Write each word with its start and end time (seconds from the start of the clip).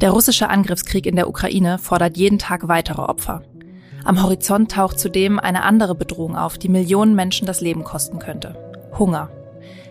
Der 0.00 0.10
russische 0.12 0.48
Angriffskrieg 0.48 1.06
in 1.06 1.16
der 1.16 1.28
Ukraine 1.28 1.78
fordert 1.78 2.16
jeden 2.16 2.38
Tag 2.38 2.68
weitere 2.68 3.02
Opfer. 3.02 3.42
Am 4.04 4.22
Horizont 4.22 4.70
taucht 4.70 4.98
zudem 4.98 5.38
eine 5.38 5.64
andere 5.64 5.94
Bedrohung 5.94 6.36
auf, 6.36 6.56
die 6.56 6.68
Millionen 6.68 7.14
Menschen 7.14 7.46
das 7.46 7.60
Leben 7.60 7.84
kosten 7.84 8.18
könnte. 8.18 8.56
Hunger. 8.98 9.28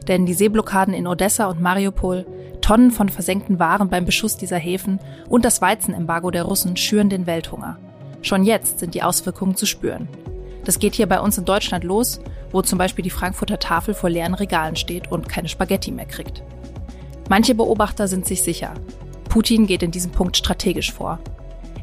Denn 0.08 0.26
die 0.26 0.34
Seeblockaden 0.34 0.94
in 0.94 1.06
Odessa 1.06 1.48
und 1.48 1.62
Mariupol, 1.62 2.26
Tonnen 2.62 2.92
von 2.92 3.10
versenkten 3.10 3.60
Waren 3.60 3.90
beim 3.90 4.06
Beschuss 4.06 4.38
dieser 4.38 4.58
Häfen 4.58 5.00
und 5.30 5.46
das 5.46 5.62
Weizenembargo 5.62 6.32
der 6.32 6.44
Russen 6.44 6.78
schüren 6.78 7.10
den 7.10 7.28
Welthunger. 7.28 7.78
Schon 8.22 8.44
jetzt 8.44 8.80
sind 8.80 8.96
die 8.96 9.04
Auswirkungen 9.04 9.56
zu 9.56 9.66
spüren. 9.66 10.08
Das 10.68 10.80
geht 10.80 10.96
hier 10.96 11.08
bei 11.08 11.22
uns 11.22 11.38
in 11.38 11.46
Deutschland 11.46 11.86
los, 11.86 12.20
wo 12.52 12.62
zum 12.62 12.78
Beispiel 12.78 13.02
die 13.02 13.10
Frankfurter 13.10 13.58
Tafel 13.58 13.94
vor 13.94 14.10
leeren 14.10 14.34
Regalen 14.34 14.76
steht 14.76 15.10
und 15.10 15.30
keine 15.30 15.48
Spaghetti 15.48 15.94
mehr 15.94 16.06
kriegt. 16.06 16.44
Manche 17.30 17.56
Beobachter 17.56 18.10
sind 18.10 18.26
sich 18.26 18.44
sicher, 18.44 18.74
Putin 19.30 19.66
geht 19.66 19.82
in 19.82 19.92
diesem 19.92 20.12
Punkt 20.12 20.36
strategisch 20.36 20.92
vor. 20.92 21.20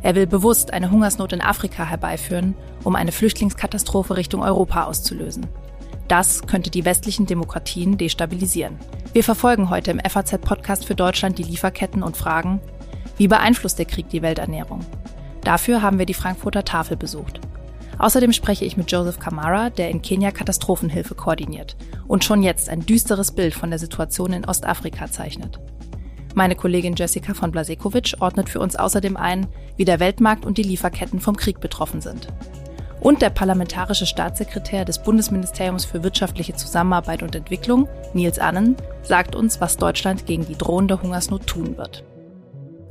Er 0.02 0.14
will 0.14 0.26
bewusst 0.26 0.74
eine 0.74 0.90
Hungersnot 0.90 1.32
in 1.32 1.40
Afrika 1.40 1.86
herbeiführen, 1.86 2.54
um 2.82 2.94
eine 2.94 3.10
Flüchtlingskatastrophe 3.10 4.18
Richtung 4.18 4.42
Europa 4.42 4.84
auszulösen. 4.84 5.46
Das 6.06 6.46
könnte 6.46 6.68
die 6.68 6.84
westlichen 6.84 7.24
Demokratien 7.24 7.96
destabilisieren. 7.96 8.78
Wir 9.14 9.24
verfolgen 9.24 9.70
heute 9.70 9.92
im 9.92 10.00
FAZ-Podcast 10.00 10.84
für 10.84 10.94
Deutschland 10.94 11.38
die 11.38 11.44
Lieferketten 11.44 12.02
und 12.02 12.18
fragen, 12.18 12.60
wie 13.16 13.28
beeinflusst 13.28 13.78
der 13.78 13.86
Krieg 13.86 14.10
die 14.10 14.20
Welternährung? 14.20 14.80
Dafür 15.40 15.80
haben 15.80 15.98
wir 15.98 16.04
die 16.04 16.12
Frankfurter 16.12 16.66
Tafel 16.66 16.98
besucht. 16.98 17.40
Außerdem 17.98 18.32
spreche 18.32 18.64
ich 18.64 18.76
mit 18.76 18.90
Joseph 18.90 19.18
Kamara, 19.18 19.70
der 19.70 19.90
in 19.90 20.02
Kenia 20.02 20.30
Katastrophenhilfe 20.30 21.14
koordiniert 21.14 21.76
und 22.06 22.24
schon 22.24 22.42
jetzt 22.42 22.68
ein 22.68 22.84
düsteres 22.84 23.32
Bild 23.32 23.54
von 23.54 23.70
der 23.70 23.78
Situation 23.78 24.32
in 24.32 24.44
Ostafrika 24.44 25.10
zeichnet. 25.10 25.60
Meine 26.34 26.56
Kollegin 26.56 26.96
Jessica 26.96 27.32
von 27.32 27.52
Blasekovic 27.52 28.16
ordnet 28.18 28.48
für 28.48 28.58
uns 28.58 28.74
außerdem 28.74 29.16
ein, 29.16 29.46
wie 29.76 29.84
der 29.84 30.00
Weltmarkt 30.00 30.44
und 30.44 30.58
die 30.58 30.64
Lieferketten 30.64 31.20
vom 31.20 31.36
Krieg 31.36 31.60
betroffen 31.60 32.00
sind. 32.00 32.28
Und 33.00 33.22
der 33.22 33.30
parlamentarische 33.30 34.06
Staatssekretär 34.06 34.84
des 34.84 35.02
Bundesministeriums 35.02 35.84
für 35.84 36.02
wirtschaftliche 36.02 36.54
Zusammenarbeit 36.54 37.22
und 37.22 37.36
Entwicklung, 37.36 37.88
Nils 38.14 38.38
Annen, 38.38 38.76
sagt 39.02 39.36
uns, 39.36 39.60
was 39.60 39.76
Deutschland 39.76 40.26
gegen 40.26 40.46
die 40.46 40.56
drohende 40.56 41.00
Hungersnot 41.00 41.46
tun 41.46 41.76
wird. 41.76 42.02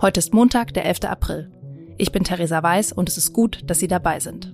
Heute 0.01 0.19
ist 0.19 0.33
Montag, 0.33 0.73
der 0.73 0.85
11. 0.85 1.05
April. 1.05 1.51
Ich 1.97 2.11
bin 2.11 2.23
Theresa 2.23 2.63
Weiß 2.63 2.93
und 2.93 3.09
es 3.09 3.17
ist 3.17 3.33
gut, 3.33 3.61
dass 3.67 3.79
Sie 3.79 3.87
dabei 3.87 4.19
sind. 4.19 4.53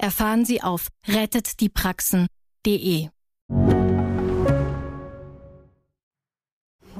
erfahren 0.00 0.44
Sie 0.44 0.62
auf 0.62 0.88
rettetdiepraxen.de. 1.06 3.08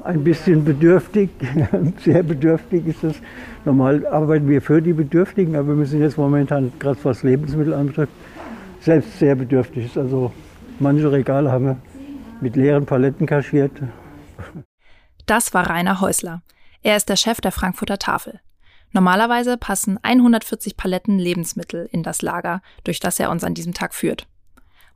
Ein 0.02 0.24
bisschen 0.24 0.64
bedürftig, 0.64 1.28
sehr 2.04 2.22
bedürftig 2.22 2.86
ist 2.86 3.04
es. 3.04 3.16
Normal 3.64 4.06
arbeiten 4.06 4.48
wir 4.48 4.62
für 4.62 4.80
die 4.80 4.94
Bedürftigen, 4.94 5.56
aber 5.56 5.76
wir 5.78 5.84
sind 5.86 6.00
jetzt 6.00 6.16
momentan, 6.16 6.72
gerade 6.78 6.98
was 7.02 7.22
Lebensmittel 7.22 7.74
anbetrifft, 7.74 8.12
selbst 8.80 9.18
sehr 9.18 9.34
bedürftig. 9.34 9.94
Also 9.96 10.32
manche 10.78 11.12
Regale 11.12 11.52
haben 11.52 11.66
wir 11.66 11.76
mit 12.40 12.56
leeren 12.56 12.86
Paletten 12.86 13.26
kaschiert. 13.26 13.72
Das 15.26 15.52
war 15.52 15.68
Rainer 15.68 16.00
Häusler. 16.00 16.40
Er 16.82 16.96
ist 16.96 17.10
der 17.10 17.16
Chef 17.16 17.42
der 17.42 17.52
Frankfurter 17.52 17.98
Tafel. 17.98 18.40
Normalerweise 18.92 19.56
passen 19.56 19.98
140 20.02 20.76
Paletten 20.76 21.18
Lebensmittel 21.18 21.88
in 21.92 22.02
das 22.02 22.22
Lager, 22.22 22.60
durch 22.84 23.00
das 23.00 23.20
er 23.20 23.30
uns 23.30 23.44
an 23.44 23.54
diesem 23.54 23.74
Tag 23.74 23.94
führt. 23.94 24.26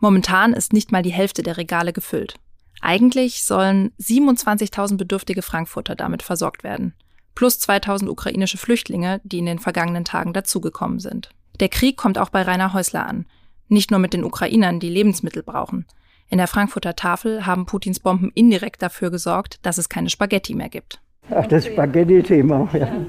Momentan 0.00 0.52
ist 0.52 0.72
nicht 0.72 0.92
mal 0.92 1.02
die 1.02 1.12
Hälfte 1.12 1.42
der 1.42 1.56
Regale 1.56 1.92
gefüllt. 1.92 2.34
Eigentlich 2.80 3.44
sollen 3.44 3.92
27.000 4.00 4.96
bedürftige 4.96 5.42
Frankfurter 5.42 5.94
damit 5.94 6.22
versorgt 6.22 6.64
werden. 6.64 6.94
Plus 7.34 7.58
2000 7.58 8.10
ukrainische 8.10 8.58
Flüchtlinge, 8.58 9.20
die 9.24 9.38
in 9.38 9.46
den 9.46 9.58
vergangenen 9.58 10.04
Tagen 10.04 10.32
dazugekommen 10.32 10.98
sind. 10.98 11.30
Der 11.60 11.68
Krieg 11.68 11.96
kommt 11.96 12.18
auch 12.18 12.30
bei 12.30 12.42
Rainer 12.42 12.72
Häusler 12.72 13.06
an. 13.06 13.26
Nicht 13.68 13.90
nur 13.90 14.00
mit 14.00 14.12
den 14.12 14.24
Ukrainern, 14.24 14.80
die 14.80 14.90
Lebensmittel 14.90 15.42
brauchen. 15.42 15.86
In 16.28 16.38
der 16.38 16.48
Frankfurter 16.48 16.96
Tafel 16.96 17.46
haben 17.46 17.66
Putins 17.66 18.00
Bomben 18.00 18.30
indirekt 18.34 18.82
dafür 18.82 19.10
gesorgt, 19.10 19.58
dass 19.62 19.78
es 19.78 19.88
keine 19.88 20.10
Spaghetti 20.10 20.54
mehr 20.54 20.68
gibt. 20.68 21.00
Ach, 21.30 21.46
das 21.46 21.66
Spaghetti-Thema, 21.66 22.68
ja. 22.74 23.06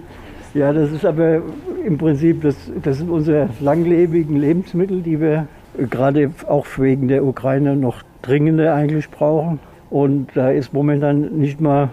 Ja, 0.55 0.71
das 0.71 0.89
ist 0.89 1.03
aber 1.03 1.41
im 1.85 1.97
Prinzip, 1.97 2.41
das, 2.41 2.55
das 2.81 2.99
sind 2.99 3.09
unsere 3.09 3.49
langlebigen 3.59 4.37
Lebensmittel, 4.37 5.01
die 5.01 5.19
wir 5.19 5.49
gerade 5.89 6.31
auch 6.47 6.65
wegen 6.77 7.09
der 7.09 7.25
Ukraine 7.25 7.75
noch 7.75 8.03
dringender 8.21 8.73
eigentlich 8.73 9.09
brauchen. 9.09 9.59
Und 9.89 10.29
da 10.33 10.51
ist 10.51 10.71
momentan 10.71 11.37
nicht 11.37 11.59
mal 11.59 11.89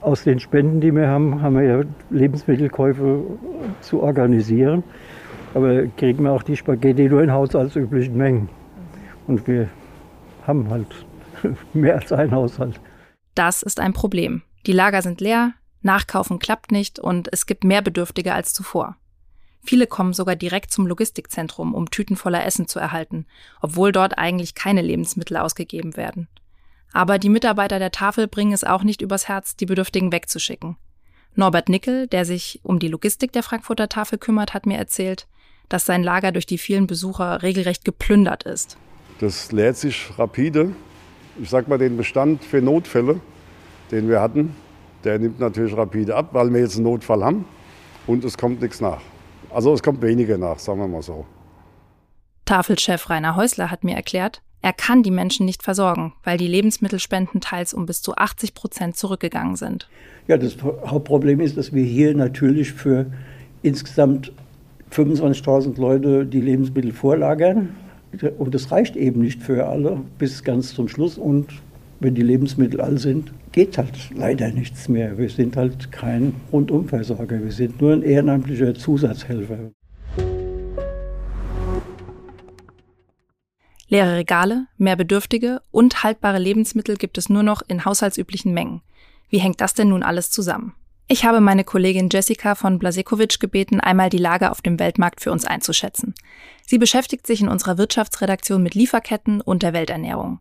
aus 0.00 0.24
den 0.24 0.40
Spenden, 0.40 0.80
die 0.80 0.90
wir 0.90 1.06
haben, 1.06 1.42
haben 1.42 1.54
wir 1.54 1.62
ja 1.62 1.82
Lebensmittelkäufe 2.10 3.22
zu 3.82 4.02
organisieren. 4.02 4.82
Aber 5.54 5.86
kriegen 5.96 6.24
wir 6.24 6.32
auch 6.32 6.42
die 6.42 6.56
Spaghetti 6.56 7.08
nur 7.08 7.22
in 7.22 7.30
haushaltsüblichen 7.30 8.16
Mengen. 8.16 8.48
Und 9.28 9.46
wir 9.46 9.68
haben 10.44 10.68
halt 10.70 10.88
mehr 11.72 11.94
als 11.94 12.12
ein 12.12 12.32
Haushalt. 12.32 12.80
Das 13.36 13.62
ist 13.62 13.78
ein 13.78 13.92
Problem. 13.92 14.42
Die 14.66 14.72
Lager 14.72 15.02
sind 15.02 15.20
leer, 15.20 15.52
Nachkaufen 15.82 16.38
klappt 16.38 16.72
nicht 16.72 16.98
und 16.98 17.28
es 17.32 17.46
gibt 17.46 17.64
mehr 17.64 17.82
Bedürftige 17.82 18.34
als 18.34 18.54
zuvor. 18.54 18.96
Viele 19.64 19.86
kommen 19.86 20.12
sogar 20.12 20.34
direkt 20.34 20.72
zum 20.72 20.86
Logistikzentrum, 20.86 21.74
um 21.74 21.90
Tüten 21.90 22.16
voller 22.16 22.44
Essen 22.44 22.66
zu 22.66 22.78
erhalten, 22.78 23.26
obwohl 23.60 23.92
dort 23.92 24.18
eigentlich 24.18 24.54
keine 24.54 24.82
Lebensmittel 24.82 25.36
ausgegeben 25.36 25.96
werden. 25.96 26.28
Aber 26.92 27.18
die 27.18 27.28
Mitarbeiter 27.28 27.78
der 27.78 27.92
Tafel 27.92 28.26
bringen 28.26 28.52
es 28.52 28.64
auch 28.64 28.82
nicht 28.82 29.02
übers 29.02 29.28
Herz, 29.28 29.56
die 29.56 29.66
Bedürftigen 29.66 30.12
wegzuschicken. 30.12 30.76
Norbert 31.34 31.68
Nickel, 31.68 32.08
der 32.08 32.24
sich 32.24 32.60
um 32.62 32.78
die 32.78 32.88
Logistik 32.88 33.32
der 33.32 33.42
Frankfurter 33.42 33.88
Tafel 33.88 34.18
kümmert, 34.18 34.52
hat 34.52 34.66
mir 34.66 34.76
erzählt, 34.76 35.26
dass 35.68 35.86
sein 35.86 36.02
Lager 36.02 36.32
durch 36.32 36.44
die 36.44 36.58
vielen 36.58 36.86
Besucher 36.86 37.42
regelrecht 37.42 37.84
geplündert 37.84 38.42
ist. 38.42 38.76
Das 39.20 39.52
lädt 39.52 39.76
sich 39.76 40.10
rapide. 40.18 40.74
Ich 41.40 41.48
sag 41.48 41.68
mal, 41.68 41.78
den 41.78 41.96
Bestand 41.96 42.44
für 42.44 42.60
Notfälle, 42.60 43.20
den 43.90 44.08
wir 44.08 44.20
hatten, 44.20 44.54
der 45.04 45.18
nimmt 45.18 45.40
natürlich 45.40 45.76
rapide 45.76 46.14
ab, 46.14 46.30
weil 46.32 46.52
wir 46.52 46.60
jetzt 46.60 46.76
einen 46.76 46.84
Notfall 46.84 47.24
haben 47.24 47.44
und 48.06 48.24
es 48.24 48.36
kommt 48.36 48.60
nichts 48.60 48.80
nach. 48.80 49.00
Also 49.50 49.72
es 49.74 49.82
kommt 49.82 50.02
weniger 50.02 50.38
nach, 50.38 50.58
sagen 50.58 50.80
wir 50.80 50.88
mal 50.88 51.02
so. 51.02 51.26
Tafelchef 52.44 53.08
Rainer 53.10 53.36
Häusler 53.36 53.70
hat 53.70 53.84
mir 53.84 53.94
erklärt, 53.94 54.42
er 54.62 54.72
kann 54.72 55.02
die 55.02 55.10
Menschen 55.10 55.44
nicht 55.44 55.62
versorgen, 55.62 56.12
weil 56.22 56.38
die 56.38 56.46
Lebensmittelspenden 56.46 57.40
teils 57.40 57.74
um 57.74 57.84
bis 57.84 58.00
zu 58.00 58.14
80 58.14 58.54
Prozent 58.54 58.96
zurückgegangen 58.96 59.56
sind. 59.56 59.88
Ja, 60.28 60.36
das 60.36 60.56
Hauptproblem 60.62 61.40
ist, 61.40 61.56
dass 61.56 61.72
wir 61.72 61.82
hier 61.82 62.14
natürlich 62.16 62.72
für 62.72 63.06
insgesamt 63.62 64.32
25.000 64.92 65.80
Leute 65.80 66.26
die 66.26 66.40
Lebensmittel 66.40 66.92
vorlagern. 66.92 67.74
Und 68.38 68.54
das 68.54 68.70
reicht 68.70 68.94
eben 68.94 69.20
nicht 69.20 69.42
für 69.42 69.66
alle 69.66 70.00
bis 70.18 70.44
ganz 70.44 70.74
zum 70.74 70.86
Schluss. 70.86 71.18
Und 71.18 71.48
wenn 72.02 72.14
die 72.14 72.22
Lebensmittel 72.22 72.80
all 72.80 72.98
sind, 72.98 73.32
geht 73.52 73.78
halt 73.78 74.10
leider 74.14 74.50
nichts 74.50 74.88
mehr. 74.88 75.18
Wir 75.18 75.28
sind 75.28 75.56
halt 75.56 75.92
kein 75.92 76.34
Rundumversorger, 76.50 77.42
wir 77.42 77.52
sind 77.52 77.80
nur 77.80 77.92
ein 77.92 78.02
ehrenamtlicher 78.02 78.74
Zusatzhelfer. 78.74 79.70
Leere 83.88 84.16
Regale, 84.16 84.66
mehr 84.78 84.96
Bedürftige 84.96 85.60
und 85.70 86.02
haltbare 86.02 86.38
Lebensmittel 86.38 86.96
gibt 86.96 87.18
es 87.18 87.28
nur 87.28 87.42
noch 87.42 87.62
in 87.68 87.84
haushaltsüblichen 87.84 88.54
Mengen. 88.54 88.80
Wie 89.28 89.38
hängt 89.38 89.60
das 89.60 89.74
denn 89.74 89.90
nun 89.90 90.02
alles 90.02 90.30
zusammen? 90.30 90.74
Ich 91.08 91.26
habe 91.26 91.40
meine 91.40 91.62
Kollegin 91.62 92.08
Jessica 92.10 92.54
von 92.54 92.78
Blasekovic 92.78 93.38
gebeten, 93.38 93.80
einmal 93.80 94.08
die 94.08 94.16
Lage 94.16 94.50
auf 94.50 94.62
dem 94.62 94.78
Weltmarkt 94.78 95.20
für 95.20 95.30
uns 95.30 95.44
einzuschätzen. 95.44 96.14
Sie 96.64 96.78
beschäftigt 96.78 97.26
sich 97.26 97.42
in 97.42 97.48
unserer 97.48 97.76
Wirtschaftsredaktion 97.76 98.62
mit 98.62 98.74
Lieferketten 98.74 99.42
und 99.42 99.62
der 99.62 99.74
Welternährung. 99.74 100.40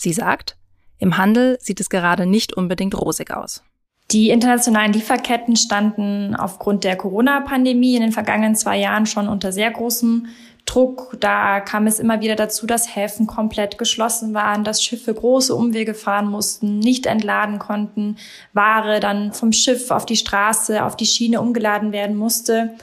Sie 0.00 0.12
sagt, 0.12 0.57
im 0.98 1.16
Handel 1.16 1.58
sieht 1.60 1.80
es 1.80 1.90
gerade 1.90 2.26
nicht 2.26 2.54
unbedingt 2.54 3.00
rosig 3.00 3.30
aus. 3.30 3.62
Die 4.10 4.30
internationalen 4.30 4.92
Lieferketten 4.92 5.54
standen 5.54 6.34
aufgrund 6.34 6.84
der 6.84 6.96
Corona-Pandemie 6.96 7.94
in 7.94 8.00
den 8.00 8.12
vergangenen 8.12 8.56
zwei 8.56 8.78
Jahren 8.78 9.04
schon 9.04 9.28
unter 9.28 9.52
sehr 9.52 9.70
großem 9.70 10.26
Druck. 10.64 11.16
Da 11.20 11.60
kam 11.60 11.86
es 11.86 11.98
immer 11.98 12.22
wieder 12.22 12.34
dazu, 12.34 12.66
dass 12.66 12.94
Häfen 12.96 13.26
komplett 13.26 13.76
geschlossen 13.76 14.32
waren, 14.32 14.64
dass 14.64 14.82
Schiffe 14.82 15.12
große 15.12 15.54
Umwege 15.54 15.92
fahren 15.92 16.30
mussten, 16.30 16.78
nicht 16.78 17.04
entladen 17.04 17.58
konnten, 17.58 18.16
Ware 18.54 19.00
dann 19.00 19.32
vom 19.32 19.52
Schiff 19.52 19.90
auf 19.90 20.06
die 20.06 20.16
Straße, 20.16 20.82
auf 20.84 20.96
die 20.96 21.06
Schiene 21.06 21.40
umgeladen 21.42 21.92
werden 21.92 22.16
musste. 22.16 22.74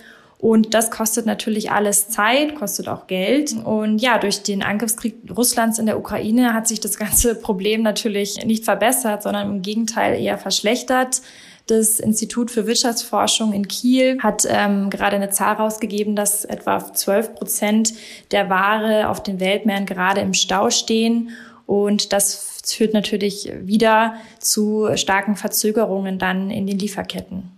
Und 0.46 0.76
das 0.76 0.92
kostet 0.92 1.26
natürlich 1.26 1.72
alles 1.72 2.10
Zeit, 2.10 2.54
kostet 2.54 2.88
auch 2.88 3.08
Geld. 3.08 3.56
Und 3.64 3.98
ja, 3.98 4.20
durch 4.20 4.44
den 4.44 4.62
Angriffskrieg 4.62 5.16
Russlands 5.36 5.80
in 5.80 5.88
der 5.88 5.98
Ukraine 5.98 6.54
hat 6.54 6.68
sich 6.68 6.80
das 6.80 6.98
ganze 6.98 7.34
Problem 7.42 7.82
natürlich 7.82 8.46
nicht 8.46 8.64
verbessert, 8.64 9.24
sondern 9.24 9.50
im 9.50 9.62
Gegenteil 9.64 10.22
eher 10.22 10.38
verschlechtert. 10.38 11.24
Das 11.66 12.00
Institut 12.00 12.52
für 12.52 12.68
Wirtschaftsforschung 12.68 13.54
in 13.54 13.68
Kiel 13.68 14.20
hat 14.22 14.44
ähm, 14.48 14.92
gerade 14.92 15.16
eine 15.16 15.32
Zahl 15.32 15.56
rausgegeben, 15.56 16.16
dass 16.16 16.46
etwa 16.46 16.94
12 16.94 17.34
Prozent 17.34 17.94
der 18.30 18.48
Ware 18.48 19.10
auf 19.10 19.24
den 19.24 19.40
Weltmeeren 19.40 19.88
gerade 19.88 20.22
im 20.22 20.36
Stau 20.36 20.70
stehen. 20.70 21.32
Und 21.66 22.14
das 22.14 22.62
führt 22.64 22.94
natürlich 22.94 23.52
wieder 23.62 24.14
zu 24.38 24.90
starken 24.94 25.38
Verzögerungen 25.38 26.20
dann 26.20 26.52
in 26.52 26.68
den 26.68 26.78
Lieferketten. 26.78 27.50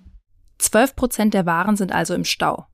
12 0.60 0.96
Prozent 0.96 1.34
der 1.34 1.46
Waren 1.46 1.76
sind 1.76 1.92
also 1.92 2.14
im 2.14 2.24
Stau. 2.24 2.66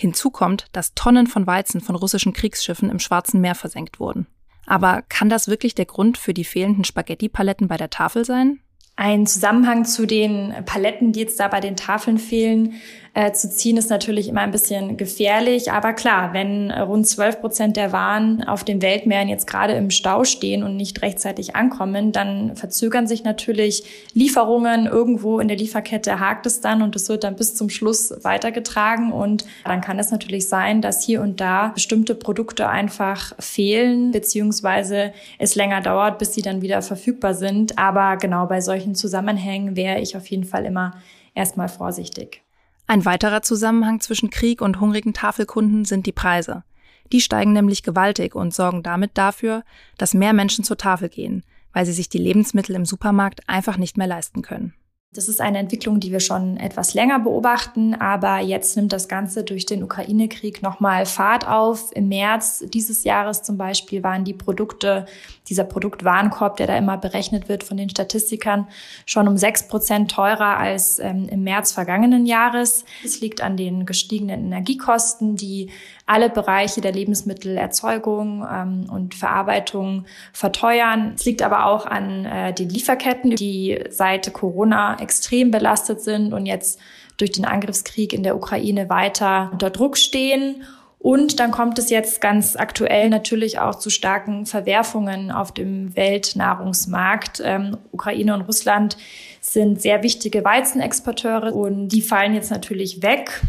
Hinzu 0.00 0.30
kommt, 0.30 0.66
dass 0.70 0.94
Tonnen 0.94 1.26
von 1.26 1.48
Weizen 1.48 1.80
von 1.80 1.96
russischen 1.96 2.32
Kriegsschiffen 2.32 2.88
im 2.88 3.00
Schwarzen 3.00 3.40
Meer 3.40 3.56
versenkt 3.56 3.98
wurden. 3.98 4.28
Aber 4.64 5.02
kann 5.08 5.28
das 5.28 5.48
wirklich 5.48 5.74
der 5.74 5.86
Grund 5.86 6.18
für 6.18 6.32
die 6.32 6.44
fehlenden 6.44 6.84
Spaghetti-Paletten 6.84 7.66
bei 7.66 7.76
der 7.76 7.90
Tafel 7.90 8.24
sein? 8.24 8.60
Ein 8.94 9.26
Zusammenhang 9.26 9.84
zu 9.84 10.06
den 10.06 10.54
Paletten, 10.66 11.10
die 11.10 11.18
jetzt 11.18 11.40
da 11.40 11.48
bei 11.48 11.58
den 11.58 11.74
Tafeln 11.74 12.18
fehlen, 12.18 12.74
äh, 13.18 13.32
zu 13.32 13.50
ziehen, 13.50 13.76
ist 13.76 13.90
natürlich 13.90 14.28
immer 14.28 14.42
ein 14.42 14.52
bisschen 14.52 14.96
gefährlich. 14.96 15.72
Aber 15.72 15.92
klar, 15.92 16.32
wenn 16.34 16.70
rund 16.70 17.04
12 17.04 17.40
Prozent 17.40 17.76
der 17.76 17.90
Waren 17.90 18.44
auf 18.44 18.62
den 18.62 18.80
Weltmeeren 18.80 19.28
jetzt 19.28 19.48
gerade 19.48 19.72
im 19.72 19.90
Stau 19.90 20.22
stehen 20.22 20.62
und 20.62 20.76
nicht 20.76 21.02
rechtzeitig 21.02 21.56
ankommen, 21.56 22.12
dann 22.12 22.54
verzögern 22.54 23.08
sich 23.08 23.24
natürlich 23.24 23.82
Lieferungen. 24.14 24.86
Irgendwo 24.86 25.40
in 25.40 25.48
der 25.48 25.56
Lieferkette 25.56 26.20
hakt 26.20 26.46
es 26.46 26.60
dann 26.60 26.80
und 26.80 26.94
es 26.94 27.08
wird 27.08 27.24
dann 27.24 27.34
bis 27.34 27.56
zum 27.56 27.70
Schluss 27.70 28.14
weitergetragen. 28.22 29.10
Und 29.10 29.44
dann 29.64 29.80
kann 29.80 29.98
es 29.98 30.12
natürlich 30.12 30.48
sein, 30.48 30.80
dass 30.80 31.04
hier 31.04 31.20
und 31.20 31.40
da 31.40 31.72
bestimmte 31.74 32.14
Produkte 32.14 32.68
einfach 32.68 33.34
fehlen, 33.40 34.12
beziehungsweise 34.12 35.12
es 35.40 35.56
länger 35.56 35.80
dauert, 35.80 36.20
bis 36.20 36.34
sie 36.34 36.42
dann 36.42 36.62
wieder 36.62 36.82
verfügbar 36.82 37.34
sind. 37.34 37.80
Aber 37.80 38.16
genau 38.16 38.46
bei 38.46 38.60
solchen 38.60 38.94
Zusammenhängen 38.94 39.74
wäre 39.74 39.98
ich 39.98 40.16
auf 40.16 40.28
jeden 40.28 40.44
Fall 40.44 40.64
immer 40.64 40.92
erstmal 41.34 41.68
vorsichtig. 41.68 42.42
Ein 42.90 43.04
weiterer 43.04 43.42
Zusammenhang 43.42 44.00
zwischen 44.00 44.30
Krieg 44.30 44.62
und 44.62 44.80
hungrigen 44.80 45.12
Tafelkunden 45.12 45.84
sind 45.84 46.06
die 46.06 46.12
Preise. 46.12 46.64
Die 47.12 47.20
steigen 47.20 47.52
nämlich 47.52 47.82
gewaltig 47.82 48.34
und 48.34 48.54
sorgen 48.54 48.82
damit 48.82 49.10
dafür, 49.18 49.62
dass 49.98 50.14
mehr 50.14 50.32
Menschen 50.32 50.64
zur 50.64 50.78
Tafel 50.78 51.10
gehen, 51.10 51.44
weil 51.74 51.84
sie 51.84 51.92
sich 51.92 52.08
die 52.08 52.16
Lebensmittel 52.16 52.74
im 52.74 52.86
Supermarkt 52.86 53.46
einfach 53.46 53.76
nicht 53.76 53.98
mehr 53.98 54.06
leisten 54.06 54.40
können. 54.40 54.72
Das 55.12 55.28
ist 55.28 55.40
eine 55.40 55.58
Entwicklung, 55.58 56.00
die 56.00 56.12
wir 56.12 56.20
schon 56.20 56.58
etwas 56.58 56.92
länger 56.92 57.18
beobachten, 57.18 57.94
aber 57.94 58.40
jetzt 58.40 58.76
nimmt 58.76 58.92
das 58.92 59.08
Ganze 59.08 59.42
durch 59.42 59.64
den 59.64 59.82
Ukraine-Krieg 59.82 60.62
nochmal 60.62 61.06
Fahrt 61.06 61.48
auf. 61.48 61.92
Im 61.94 62.08
März 62.08 62.64
dieses 62.68 63.04
Jahres 63.04 63.42
zum 63.42 63.56
Beispiel 63.56 64.02
waren 64.02 64.24
die 64.24 64.34
Produkte, 64.34 65.06
dieser 65.48 65.64
Produktwarenkorb, 65.64 66.56
der 66.56 66.66
da 66.66 66.76
immer 66.76 66.96
berechnet 66.96 67.48
wird 67.48 67.64
von 67.64 67.76
den 67.76 67.90
Statistikern, 67.90 68.68
schon 69.06 69.28
um 69.28 69.36
sechs 69.36 69.68
Prozent 69.68 70.10
teurer 70.10 70.56
als 70.58 70.98
ähm, 70.98 71.28
im 71.30 71.42
März 71.42 71.72
vergangenen 71.72 72.26
Jahres. 72.26 72.84
Es 73.04 73.20
liegt 73.20 73.40
an 73.40 73.56
den 73.56 73.86
gestiegenen 73.86 74.46
Energiekosten, 74.46 75.36
die 75.36 75.70
alle 76.06 76.30
Bereiche 76.30 76.80
der 76.80 76.92
Lebensmittelerzeugung 76.92 78.46
ähm, 78.50 78.86
und 78.90 79.14
Verarbeitung 79.14 80.06
verteuern. 80.32 81.12
Es 81.16 81.24
liegt 81.24 81.42
aber 81.42 81.66
auch 81.66 81.86
an 81.86 82.24
äh, 82.24 82.52
den 82.52 82.68
Lieferketten, 82.68 83.36
die 83.36 83.84
seit 83.90 84.32
Corona 84.32 84.98
extrem 85.00 85.50
belastet 85.50 86.00
sind 86.00 86.32
und 86.32 86.46
jetzt 86.46 86.80
durch 87.18 87.32
den 87.32 87.44
Angriffskrieg 87.44 88.12
in 88.12 88.22
der 88.22 88.36
Ukraine 88.36 88.88
weiter 88.88 89.50
unter 89.52 89.70
Druck 89.70 89.98
stehen. 89.98 90.62
Und 90.98 91.38
dann 91.38 91.52
kommt 91.52 91.78
es 91.78 91.90
jetzt 91.90 92.20
ganz 92.20 92.56
aktuell 92.56 93.08
natürlich 93.08 93.60
auch 93.60 93.76
zu 93.76 93.88
starken 93.88 94.46
Verwerfungen 94.46 95.30
auf 95.30 95.52
dem 95.52 95.94
Weltnahrungsmarkt. 95.94 97.40
Ähm, 97.44 97.76
Ukraine 97.92 98.34
und 98.34 98.42
Russland 98.42 98.96
sind 99.40 99.80
sehr 99.80 100.02
wichtige 100.02 100.44
Weizenexporteure 100.44 101.54
und 101.54 101.88
die 101.88 102.02
fallen 102.02 102.34
jetzt 102.34 102.50
natürlich 102.50 103.02
weg. 103.02 103.42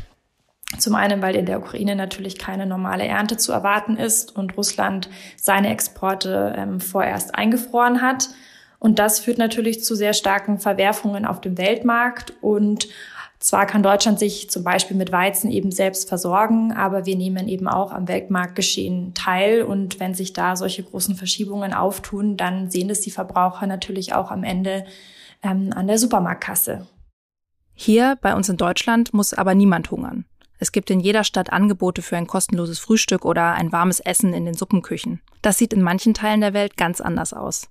Zum 0.77 0.93
einen, 0.93 1.23
weil 1.23 1.35
in 1.35 1.47
der 1.47 1.59
Ukraine 1.59 1.95
natürlich 1.95 2.37
keine 2.37 2.67
normale 2.67 3.05
Ernte 3.05 3.37
zu 3.37 3.51
erwarten 3.51 3.97
ist 3.97 4.35
und 4.35 4.55
Russland 4.55 5.09
seine 5.35 5.71
Exporte 5.71 6.53
ähm, 6.55 6.79
vorerst 6.79 7.33
eingefroren 7.33 8.03
hat. 8.03 8.29
Und 8.77 8.99
das 8.99 9.19
führt 9.19 9.39
natürlich 9.39 9.83
zu 9.83 9.95
sehr 9.95 10.13
starken 10.13 10.59
Verwerfungen 10.59 11.25
auf 11.25 11.41
dem 11.41 11.57
Weltmarkt. 11.57 12.33
Und 12.41 12.87
zwar 13.39 13.65
kann 13.65 13.83
Deutschland 13.83 14.19
sich 14.19 14.50
zum 14.50 14.63
Beispiel 14.63 14.97
mit 14.97 15.12
Weizen 15.12 15.50
eben 15.50 15.71
selbst 15.71 16.09
versorgen, 16.09 16.74
aber 16.74 17.06
wir 17.06 17.15
nehmen 17.15 17.47
eben 17.47 17.68
auch 17.68 17.91
am 17.91 18.07
Weltmarktgeschehen 18.07 19.13
teil. 19.13 19.63
Und 19.63 20.00
wenn 20.00 20.13
sich 20.13 20.33
da 20.33 20.56
solche 20.56 20.83
großen 20.83 21.15
Verschiebungen 21.15 21.74
auftun, 21.74 22.38
dann 22.38 22.69
sehen 22.69 22.89
es 22.89 23.01
die 23.01 23.12
Verbraucher 23.12 23.65
natürlich 23.65 24.13
auch 24.13 24.30
am 24.31 24.44
Ende 24.44 24.86
ähm, 25.41 25.71
an 25.74 25.88
der 25.88 25.97
Supermarktkasse. 25.97 26.88
Hier 27.74 28.18
bei 28.21 28.36
uns 28.36 28.50
in 28.50 28.57
Deutschland 28.57 29.13
muss 29.13 29.33
aber 29.33 29.56
niemand 29.56 29.89
hungern. 29.89 30.25
Es 30.57 30.74
gibt 30.74 30.89
in 30.89 31.00
jeder 31.00 31.24
Stadt 31.24 31.53
Angebote 31.53 32.01
für 32.01 32.18
ein 32.18 32.27
kostenloses 32.27 32.80
Frühstück 32.80 33.24
oder 33.24 33.53
ein 33.53 33.71
warmes 33.71 34.01
Essen 34.01 34.33
in 34.33 34.44
den 34.44 34.56
Suppenküchen. 34.56 35.21
Das 35.42 35.57
sieht 35.57 35.71
in 35.71 35.81
manchen 35.81 36.13
Teilen 36.13 36.42
der 36.42 36.53
Welt 36.53 36.75
ganz 36.75 37.00
anders 37.00 37.33
aus. 37.33 37.69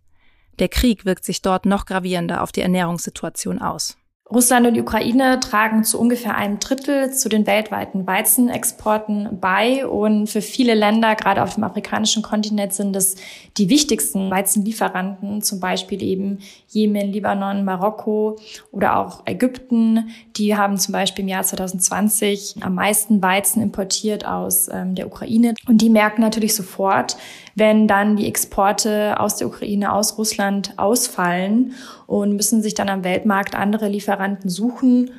Der 0.58 0.68
Krieg 0.68 1.04
wirkt 1.04 1.26
sich 1.26 1.42
dort 1.42 1.66
noch 1.66 1.84
gravierender 1.84 2.42
auf 2.42 2.52
die 2.52 2.62
Ernährungssituation 2.62 3.60
aus. 3.60 3.97
Russland 4.30 4.66
und 4.66 4.74
die 4.74 4.82
Ukraine 4.82 5.40
tragen 5.40 5.84
zu 5.84 5.98
ungefähr 5.98 6.36
einem 6.36 6.58
Drittel 6.58 7.12
zu 7.12 7.30
den 7.30 7.46
weltweiten 7.46 8.06
Weizenexporten 8.06 9.38
bei. 9.40 9.86
Und 9.86 10.26
für 10.26 10.42
viele 10.42 10.74
Länder, 10.74 11.14
gerade 11.14 11.42
auf 11.42 11.54
dem 11.54 11.64
afrikanischen 11.64 12.22
Kontinent, 12.22 12.74
sind 12.74 12.94
es 12.94 13.16
die 13.56 13.70
wichtigsten 13.70 14.30
Weizenlieferanten, 14.30 15.40
zum 15.40 15.60
Beispiel 15.60 16.02
eben 16.02 16.40
Jemen, 16.68 17.10
Libanon, 17.10 17.64
Marokko 17.64 18.38
oder 18.70 18.98
auch 18.98 19.22
Ägypten. 19.24 20.10
Die 20.36 20.54
haben 20.56 20.76
zum 20.76 20.92
Beispiel 20.92 21.22
im 21.22 21.28
Jahr 21.28 21.42
2020 21.42 22.56
am 22.60 22.74
meisten 22.74 23.22
Weizen 23.22 23.62
importiert 23.62 24.26
aus 24.26 24.68
ähm, 24.70 24.94
der 24.94 25.06
Ukraine. 25.06 25.54
Und 25.66 25.80
die 25.80 25.88
merken 25.88 26.20
natürlich 26.20 26.54
sofort, 26.54 27.16
wenn 27.58 27.88
dann 27.88 28.16
die 28.16 28.26
Exporte 28.26 29.18
aus 29.20 29.36
der 29.36 29.48
Ukraine, 29.48 29.92
aus 29.92 30.18
Russland 30.18 30.74
ausfallen 30.76 31.74
und 32.06 32.34
müssen 32.34 32.62
sich 32.62 32.74
dann 32.74 32.88
am 32.88 33.04
Weltmarkt 33.04 33.54
andere 33.54 33.88
Lieferanten 33.88 34.48
suchen 34.48 35.10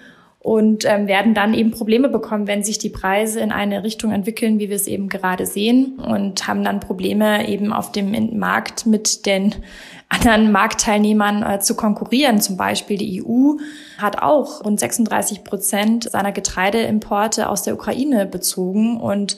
und 0.41 0.85
ähm, 0.85 1.07
werden 1.07 1.33
dann 1.33 1.53
eben 1.53 1.71
Probleme 1.71 2.07
bekommen, 2.07 2.47
wenn 2.47 2.63
sich 2.63 2.77
die 2.77 2.89
Preise 2.89 3.41
in 3.41 3.51
eine 3.51 3.83
Richtung 3.83 4.11
entwickeln, 4.11 4.57
wie 4.57 4.69
wir 4.69 4.75
es 4.77 4.87
eben 4.87 5.09
gerade 5.09 5.45
sehen 5.45 5.99
und 5.99 6.47
haben 6.47 6.63
dann 6.63 6.79
Probleme 6.79 7.47
eben 7.49 7.73
auf 7.73 7.91
dem 7.91 8.39
Markt 8.39 8.85
mit 8.85 9.25
den 9.25 9.53
anderen 10.09 10.51
Marktteilnehmern 10.51 11.43
äh, 11.43 11.59
zu 11.59 11.75
konkurrieren. 11.75 12.39
Zum 12.39 12.55
Beispiel 12.55 12.97
die 12.97 13.21
EU 13.21 13.57
hat 13.97 14.21
auch 14.21 14.63
rund 14.63 14.79
36 14.79 15.43
Prozent 15.43 16.09
seiner 16.09 16.31
Getreideimporte 16.31 17.49
aus 17.49 17.63
der 17.63 17.73
Ukraine 17.73 18.25
bezogen 18.25 18.99
und 18.99 19.35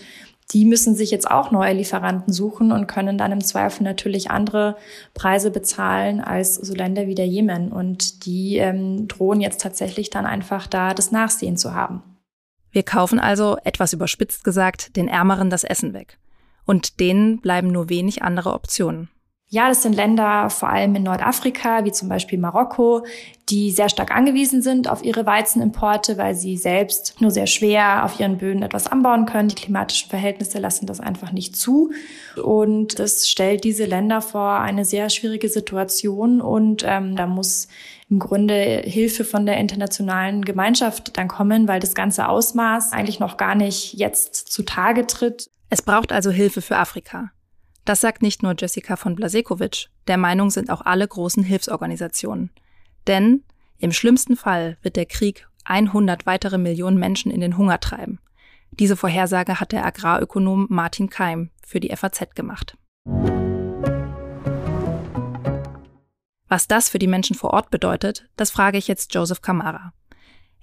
die 0.51 0.65
müssen 0.65 0.95
sich 0.95 1.11
jetzt 1.11 1.29
auch 1.29 1.51
neue 1.51 1.73
Lieferanten 1.73 2.33
suchen 2.33 2.71
und 2.71 2.87
können 2.87 3.17
dann 3.17 3.31
im 3.31 3.43
Zweifel 3.43 3.83
natürlich 3.83 4.31
andere 4.31 4.75
Preise 5.13 5.51
bezahlen 5.51 6.19
als 6.19 6.55
so 6.55 6.73
Länder 6.73 7.07
wie 7.07 7.15
der 7.15 7.27
Jemen. 7.27 7.71
Und 7.71 8.25
die 8.25 8.57
ähm, 8.57 9.07
drohen 9.07 9.41
jetzt 9.41 9.61
tatsächlich 9.61 10.09
dann 10.09 10.25
einfach 10.25 10.67
da 10.67 10.93
das 10.93 11.11
Nachsehen 11.11 11.57
zu 11.57 11.73
haben. 11.73 12.03
Wir 12.71 12.83
kaufen 12.83 13.19
also, 13.19 13.57
etwas 13.63 13.93
überspitzt 13.93 14.43
gesagt, 14.43 14.95
den 14.95 15.07
Ärmeren 15.07 15.49
das 15.49 15.63
Essen 15.63 15.93
weg. 15.93 16.17
Und 16.65 16.99
denen 16.99 17.39
bleiben 17.41 17.67
nur 17.67 17.89
wenig 17.89 18.23
andere 18.23 18.53
Optionen. 18.53 19.09
Ja, 19.53 19.67
das 19.67 19.81
sind 19.81 19.97
Länder 19.97 20.49
vor 20.49 20.69
allem 20.69 20.95
in 20.95 21.03
Nordafrika, 21.03 21.83
wie 21.83 21.91
zum 21.91 22.07
Beispiel 22.07 22.39
Marokko, 22.39 23.05
die 23.49 23.71
sehr 23.71 23.89
stark 23.89 24.15
angewiesen 24.15 24.61
sind 24.61 24.89
auf 24.89 25.03
ihre 25.03 25.25
Weizenimporte, 25.25 26.17
weil 26.17 26.35
sie 26.35 26.55
selbst 26.55 27.19
nur 27.19 27.31
sehr 27.31 27.47
schwer 27.47 28.05
auf 28.05 28.17
ihren 28.17 28.37
Böden 28.37 28.63
etwas 28.63 28.87
anbauen 28.87 29.25
können. 29.25 29.49
Die 29.49 29.55
klimatischen 29.55 30.09
Verhältnisse 30.09 30.59
lassen 30.59 30.85
das 30.85 31.01
einfach 31.01 31.33
nicht 31.33 31.57
zu. 31.57 31.91
Und 32.41 32.97
das 32.97 33.27
stellt 33.27 33.65
diese 33.65 33.83
Länder 33.83 34.21
vor 34.21 34.61
eine 34.61 34.85
sehr 34.85 35.09
schwierige 35.09 35.49
Situation. 35.49 36.39
Und 36.39 36.85
ähm, 36.87 37.17
da 37.17 37.27
muss 37.27 37.67
im 38.09 38.19
Grunde 38.19 38.83
Hilfe 38.85 39.25
von 39.25 39.45
der 39.45 39.57
internationalen 39.57 40.45
Gemeinschaft 40.45 41.17
dann 41.17 41.27
kommen, 41.27 41.67
weil 41.67 41.81
das 41.81 41.93
ganze 41.93 42.29
Ausmaß 42.29 42.93
eigentlich 42.93 43.19
noch 43.19 43.35
gar 43.35 43.55
nicht 43.55 43.95
jetzt 43.95 44.33
zutage 44.33 45.07
tritt. 45.07 45.49
Es 45.69 45.81
braucht 45.81 46.13
also 46.13 46.31
Hilfe 46.31 46.61
für 46.61 46.77
Afrika. 46.77 47.31
Das 47.85 48.01
sagt 48.01 48.21
nicht 48.21 48.43
nur 48.43 48.55
Jessica 48.57 48.95
von 48.95 49.15
Blasekovic, 49.15 49.89
der 50.07 50.17
Meinung 50.17 50.51
sind 50.51 50.69
auch 50.69 50.81
alle 50.81 51.07
großen 51.07 51.43
Hilfsorganisationen. 51.43 52.51
Denn 53.07 53.43
im 53.79 53.91
schlimmsten 53.91 54.35
Fall 54.35 54.77
wird 54.81 54.95
der 54.95 55.07
Krieg 55.07 55.47
100 55.65 56.25
weitere 56.25 56.57
Millionen 56.57 56.99
Menschen 56.99 57.31
in 57.31 57.41
den 57.41 57.57
Hunger 57.57 57.79
treiben. 57.79 58.19
Diese 58.71 58.95
Vorhersage 58.95 59.59
hat 59.59 59.71
der 59.71 59.85
Agrarökonom 59.85 60.67
Martin 60.69 61.09
Keim 61.09 61.49
für 61.65 61.79
die 61.79 61.95
FAZ 61.95 62.35
gemacht. 62.35 62.77
Was 66.47 66.67
das 66.67 66.89
für 66.89 66.99
die 66.99 67.07
Menschen 67.07 67.35
vor 67.35 67.51
Ort 67.51 67.69
bedeutet, 67.69 68.27
das 68.35 68.51
frage 68.51 68.77
ich 68.77 68.87
jetzt 68.87 69.13
Joseph 69.13 69.41
Kamara. 69.41 69.93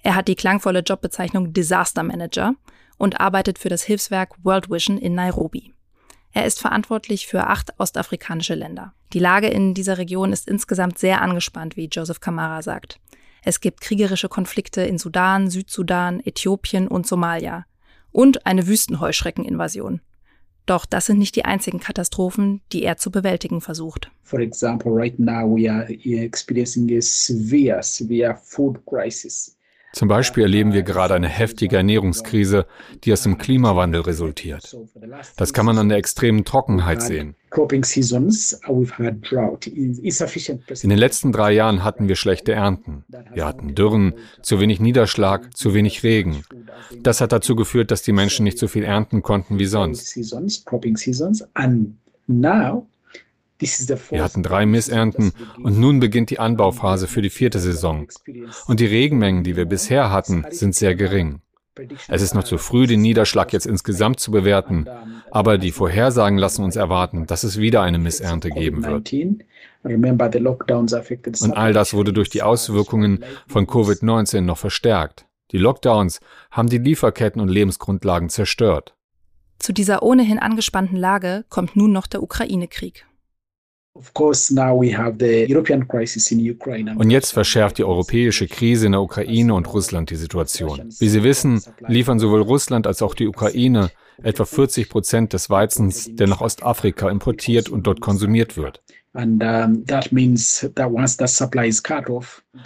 Er 0.01 0.15
hat 0.15 0.27
die 0.27 0.35
klangvolle 0.35 0.79
Jobbezeichnung 0.79 1.51
Disaster 1.51 2.03
Manager 2.03 2.53
und 2.97 3.19
arbeitet 3.19 3.59
für 3.59 3.69
das 3.69 3.83
Hilfswerk 3.83 4.35
World 4.43 4.69
Vision 4.69 4.97
in 4.97 5.15
Nairobi. 5.15 5.73
Er 6.33 6.45
ist 6.45 6.59
verantwortlich 6.59 7.27
für 7.27 7.47
acht 7.47 7.73
ostafrikanische 7.79 8.55
Länder. 8.55 8.93
Die 9.13 9.19
Lage 9.19 9.47
in 9.47 9.73
dieser 9.73 9.97
Region 9.97 10.31
ist 10.31 10.47
insgesamt 10.47 10.99
sehr 10.99 11.21
angespannt, 11.21 11.75
wie 11.75 11.89
Joseph 11.91 12.19
Kamara 12.19 12.61
sagt. 12.61 12.99
Es 13.43 13.61
gibt 13.61 13.81
kriegerische 13.81 14.29
Konflikte 14.29 14.81
in 14.81 14.97
Sudan, 14.97 15.49
Südsudan, 15.49 16.19
Äthiopien 16.19 16.87
und 16.87 17.07
Somalia. 17.07 17.65
Und 18.11 18.45
eine 18.45 18.67
Wüstenheuschreckeninvasion. 18.67 20.01
Doch 20.65 20.85
das 20.85 21.07
sind 21.07 21.17
nicht 21.17 21.35
die 21.35 21.45
einzigen 21.45 21.79
Katastrophen, 21.79 22.61
die 22.71 22.83
er 22.83 22.97
zu 22.97 23.09
bewältigen 23.09 23.59
versucht. 23.59 24.11
For 24.23 24.39
example, 24.39 24.91
right 24.91 25.17
now 25.17 25.47
we 25.47 25.67
are 25.67 25.87
experiencing 26.03 26.95
a 26.95 27.01
severe, 27.01 27.81
severe 27.81 28.35
food 28.35 28.79
crisis. 28.85 29.55
Zum 29.91 30.07
Beispiel 30.07 30.43
erleben 30.43 30.73
wir 30.73 30.83
gerade 30.83 31.15
eine 31.15 31.27
heftige 31.27 31.77
Ernährungskrise, 31.77 32.67
die 33.03 33.11
aus 33.11 33.23
dem 33.23 33.37
Klimawandel 33.37 34.01
resultiert. 34.01 34.77
Das 35.35 35.51
kann 35.51 35.65
man 35.65 35.77
an 35.77 35.89
der 35.89 35.97
extremen 35.97 36.45
Trockenheit 36.45 37.01
sehen. 37.01 37.35
In 40.81 40.89
den 40.89 40.99
letzten 40.99 41.31
drei 41.31 41.51
Jahren 41.51 41.83
hatten 41.83 42.07
wir 42.07 42.15
schlechte 42.15 42.51
Ernten. 42.51 43.03
Wir 43.33 43.45
hatten 43.45 43.73
Dürren, 43.73 44.13
zu 44.43 44.59
wenig 44.59 44.79
Niederschlag, 44.79 45.57
zu 45.57 45.73
wenig 45.73 46.03
Regen. 46.03 46.43
Das 47.01 47.21
hat 47.21 47.31
dazu 47.31 47.55
geführt, 47.55 47.89
dass 47.89 48.03
die 48.03 48.11
Menschen 48.11 48.43
nicht 48.43 48.59
so 48.59 48.67
viel 48.67 48.83
ernten 48.83 49.23
konnten 49.23 49.57
wie 49.57 49.65
sonst. 49.65 50.15
Wir 53.59 54.23
hatten 54.23 54.43
drei 54.43 54.65
Missernten 54.65 55.33
und 55.61 55.77
nun 55.79 55.99
beginnt 55.99 56.29
die 56.29 56.39
Anbauphase 56.39 57.07
für 57.07 57.21
die 57.21 57.29
vierte 57.29 57.59
Saison. 57.59 58.07
Und 58.67 58.79
die 58.79 58.85
Regenmengen, 58.85 59.43
die 59.43 59.55
wir 59.55 59.65
bisher 59.65 60.11
hatten, 60.11 60.45
sind 60.49 60.75
sehr 60.75 60.95
gering. 60.95 61.41
Es 62.07 62.21
ist 62.21 62.35
noch 62.35 62.43
zu 62.43 62.57
früh, 62.57 62.87
den 62.87 63.01
Niederschlag 63.01 63.53
jetzt 63.53 63.65
insgesamt 63.65 64.19
zu 64.19 64.31
bewerten, 64.31 64.85
aber 65.31 65.57
die 65.57 65.71
Vorhersagen 65.71 66.37
lassen 66.37 66.63
uns 66.63 66.75
erwarten, 66.75 67.25
dass 67.25 67.43
es 67.43 67.57
wieder 67.57 67.81
eine 67.81 67.99
Missernte 67.99 68.49
geben 68.49 68.83
wird. 68.83 69.13
Und 71.41 71.53
all 71.53 71.73
das 71.73 71.93
wurde 71.93 72.13
durch 72.13 72.29
die 72.29 72.41
Auswirkungen 72.41 73.23
von 73.47 73.65
Covid-19 73.65 74.41
noch 74.41 74.57
verstärkt. 74.57 75.25
Die 75.51 75.57
Lockdowns 75.57 76.19
haben 76.51 76.69
die 76.69 76.77
Lieferketten 76.77 77.41
und 77.41 77.49
Lebensgrundlagen 77.49 78.29
zerstört. 78.29 78.93
Zu 79.57 79.73
dieser 79.73 80.03
ohnehin 80.03 80.39
angespannten 80.39 80.95
Lage 80.95 81.43
kommt 81.49 81.75
nun 81.75 81.91
noch 81.91 82.07
der 82.07 82.23
Ukraine-Krieg. 82.23 83.05
Und 86.97 87.09
jetzt 87.09 87.31
verschärft 87.31 87.77
die 87.79 87.83
europäische 87.83 88.47
Krise 88.47 88.85
in 88.85 88.91
der 88.93 89.01
Ukraine 89.01 89.53
und 89.53 89.73
Russland 89.73 90.09
die 90.09 90.15
Situation. 90.15 90.93
Wie 90.99 91.09
Sie 91.09 91.23
wissen, 91.23 91.61
liefern 91.87 92.19
sowohl 92.19 92.41
Russland 92.41 92.87
als 92.87 93.01
auch 93.01 93.15
die 93.15 93.27
Ukraine 93.27 93.91
etwa 94.21 94.45
40 94.45 94.89
Prozent 94.89 95.33
des 95.33 95.49
Weizens, 95.49 96.15
der 96.15 96.27
nach 96.27 96.41
Ostafrika 96.41 97.09
importiert 97.09 97.69
und 97.69 97.87
dort 97.87 97.99
konsumiert 97.99 98.57
wird. 98.57 98.81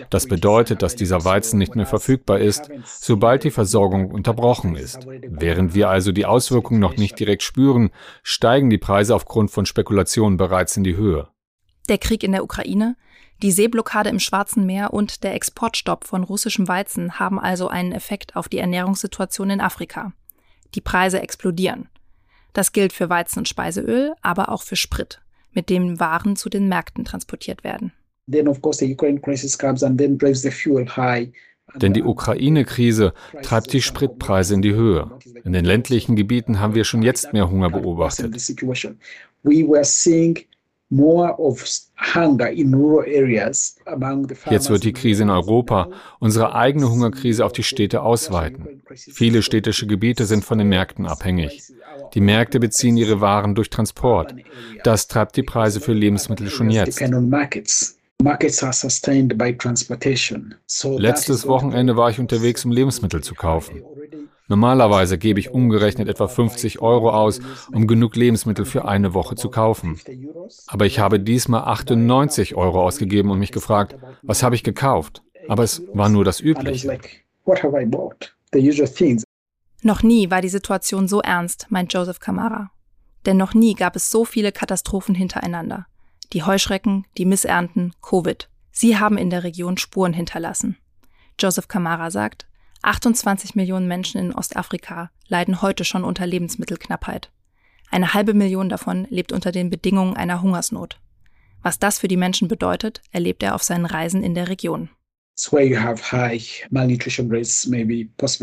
Das 0.09 0.27
bedeutet, 0.27 0.81
dass 0.81 0.95
dieser 0.95 1.23
Weizen 1.23 1.57
nicht 1.57 1.75
mehr 1.75 1.85
verfügbar 1.85 2.39
ist, 2.39 2.69
sobald 2.83 3.45
die 3.45 3.51
Versorgung 3.51 4.11
unterbrochen 4.11 4.75
ist. 4.75 5.07
Während 5.07 5.73
wir 5.73 5.89
also 5.89 6.11
die 6.11 6.25
Auswirkungen 6.25 6.81
noch 6.81 6.97
nicht 6.97 7.17
direkt 7.17 7.43
spüren, 7.43 7.91
steigen 8.23 8.69
die 8.69 8.77
Preise 8.77 9.15
aufgrund 9.15 9.51
von 9.51 9.65
Spekulationen 9.65 10.35
bereits 10.35 10.75
in 10.75 10.83
die 10.83 10.97
Höhe. 10.97 11.29
Der 11.87 11.97
Krieg 11.97 12.23
in 12.23 12.33
der 12.33 12.43
Ukraine, 12.43 12.97
die 13.41 13.51
Seeblockade 13.51 14.09
im 14.09 14.19
Schwarzen 14.19 14.65
Meer 14.65 14.93
und 14.93 15.23
der 15.23 15.35
Exportstopp 15.35 16.03
von 16.05 16.23
russischem 16.23 16.67
Weizen 16.67 17.19
haben 17.19 17.39
also 17.39 17.69
einen 17.69 17.93
Effekt 17.93 18.35
auf 18.35 18.49
die 18.49 18.57
Ernährungssituation 18.57 19.49
in 19.49 19.61
Afrika. 19.61 20.11
Die 20.75 20.81
Preise 20.81 21.21
explodieren. 21.21 21.87
Das 22.51 22.73
gilt 22.73 22.91
für 22.91 23.09
Weizen 23.09 23.39
und 23.39 23.47
Speiseöl, 23.47 24.13
aber 24.21 24.49
auch 24.49 24.61
für 24.61 24.75
Sprit 24.75 25.22
mit 25.53 25.69
dem 25.69 25.99
Waren 25.99 26.35
zu 26.35 26.49
den 26.49 26.67
Märkten 26.67 27.05
transportiert 27.05 27.63
werden. 27.63 27.91
Denn 31.75 31.93
die 31.93 32.03
Ukraine-Krise 32.03 33.13
treibt 33.41 33.73
die 33.73 33.81
Spritpreise 33.81 34.53
in 34.53 34.61
die 34.61 34.73
Höhe. 34.73 35.11
In 35.43 35.53
den 35.53 35.65
ländlichen 35.65 36.15
Gebieten 36.15 36.59
haben 36.59 36.75
wir 36.75 36.83
schon 36.83 37.01
jetzt 37.01 37.33
mehr 37.33 37.49
Hunger 37.49 37.69
beobachtet. 37.69 38.33
Jetzt 44.51 44.69
wird 44.69 44.83
die 44.83 44.93
Krise 44.93 45.23
in 45.23 45.29
Europa 45.29 45.89
unsere 46.19 46.53
eigene 46.53 46.89
Hungerkrise 46.89 47.45
auf 47.45 47.51
die 47.51 47.63
Städte 47.63 48.01
ausweiten. 48.01 48.83
Viele 48.93 49.41
städtische 49.41 49.87
Gebiete 49.87 50.25
sind 50.25 50.45
von 50.45 50.59
den 50.59 50.69
Märkten 50.69 51.05
abhängig. 51.05 51.63
Die 52.13 52.21
Märkte 52.21 52.59
beziehen 52.59 52.97
ihre 52.97 53.21
Waren 53.21 53.55
durch 53.55 53.69
Transport. 53.69 54.35
Das 54.83 55.07
treibt 55.07 55.35
die 55.35 55.43
Preise 55.43 55.79
für 55.79 55.93
Lebensmittel 55.93 56.49
schon 56.49 56.69
jetzt. 56.69 57.01
Letztes 60.97 61.47
Wochenende 61.47 61.97
war 61.97 62.09
ich 62.09 62.19
unterwegs, 62.19 62.63
um 62.65 62.71
Lebensmittel 62.71 63.21
zu 63.21 63.35
kaufen. 63.35 63.81
Normalerweise 64.47 65.17
gebe 65.17 65.39
ich 65.39 65.51
umgerechnet 65.51 66.09
etwa 66.09 66.27
50 66.27 66.81
Euro 66.81 67.11
aus, 67.11 67.39
um 67.71 67.87
genug 67.87 68.15
Lebensmittel 68.15 68.65
für 68.65 68.85
eine 68.85 69.13
Woche 69.13 69.35
zu 69.35 69.49
kaufen. 69.49 69.99
Aber 70.67 70.85
ich 70.85 70.99
habe 70.99 71.19
diesmal 71.19 71.61
98 71.63 72.55
Euro 72.55 72.83
ausgegeben 72.83 73.31
und 73.31 73.39
mich 73.39 73.51
gefragt, 73.51 73.95
was 74.21 74.43
habe 74.43 74.55
ich 74.55 74.63
gekauft? 74.63 75.23
Aber 75.47 75.63
es 75.63 75.83
war 75.93 76.09
nur 76.09 76.25
das 76.25 76.39
Übliche. 76.39 76.99
Noch 79.81 80.03
nie 80.03 80.29
war 80.29 80.41
die 80.41 80.49
Situation 80.49 81.07
so 81.07 81.21
ernst, 81.21 81.67
meint 81.69 81.93
Joseph 81.93 82.19
Kamara. 82.19 82.71
Denn 83.25 83.37
noch 83.37 83.53
nie 83.53 83.73
gab 83.73 83.95
es 83.95 84.11
so 84.11 84.25
viele 84.25 84.51
Katastrophen 84.51 85.15
hintereinander. 85.15 85.87
Die 86.33 86.43
Heuschrecken, 86.43 87.05
die 87.17 87.25
Missernten, 87.25 87.93
Covid. 88.01 88.49
Sie 88.71 88.97
haben 88.97 89.17
in 89.17 89.29
der 89.29 89.43
Region 89.43 89.77
Spuren 89.77 90.13
hinterlassen. 90.13 90.77
Joseph 91.39 91.67
Kamara 91.67 92.11
sagt, 92.11 92.47
28 92.83 93.55
Millionen 93.55 93.87
Menschen 93.87 94.19
in 94.19 94.35
Ostafrika 94.35 95.09
leiden 95.27 95.61
heute 95.61 95.85
schon 95.85 96.03
unter 96.03 96.27
Lebensmittelknappheit. 96.27 97.31
Eine 97.89 98.13
halbe 98.13 98.33
Million 98.33 98.69
davon 98.69 99.07
lebt 99.09 99.31
unter 99.31 99.51
den 99.51 99.69
Bedingungen 99.69 100.15
einer 100.15 100.41
Hungersnot. 100.41 100.99
Was 101.61 101.79
das 101.79 101.99
für 101.99 102.07
die 102.07 102.17
Menschen 102.17 102.47
bedeutet, 102.47 103.01
erlebt 103.11 103.41
er 103.41 103.55
auf 103.55 103.63
seinen 103.63 103.85
Reisen 103.85 104.21
in 104.21 104.35
der 104.35 104.49
Region. 104.49 104.89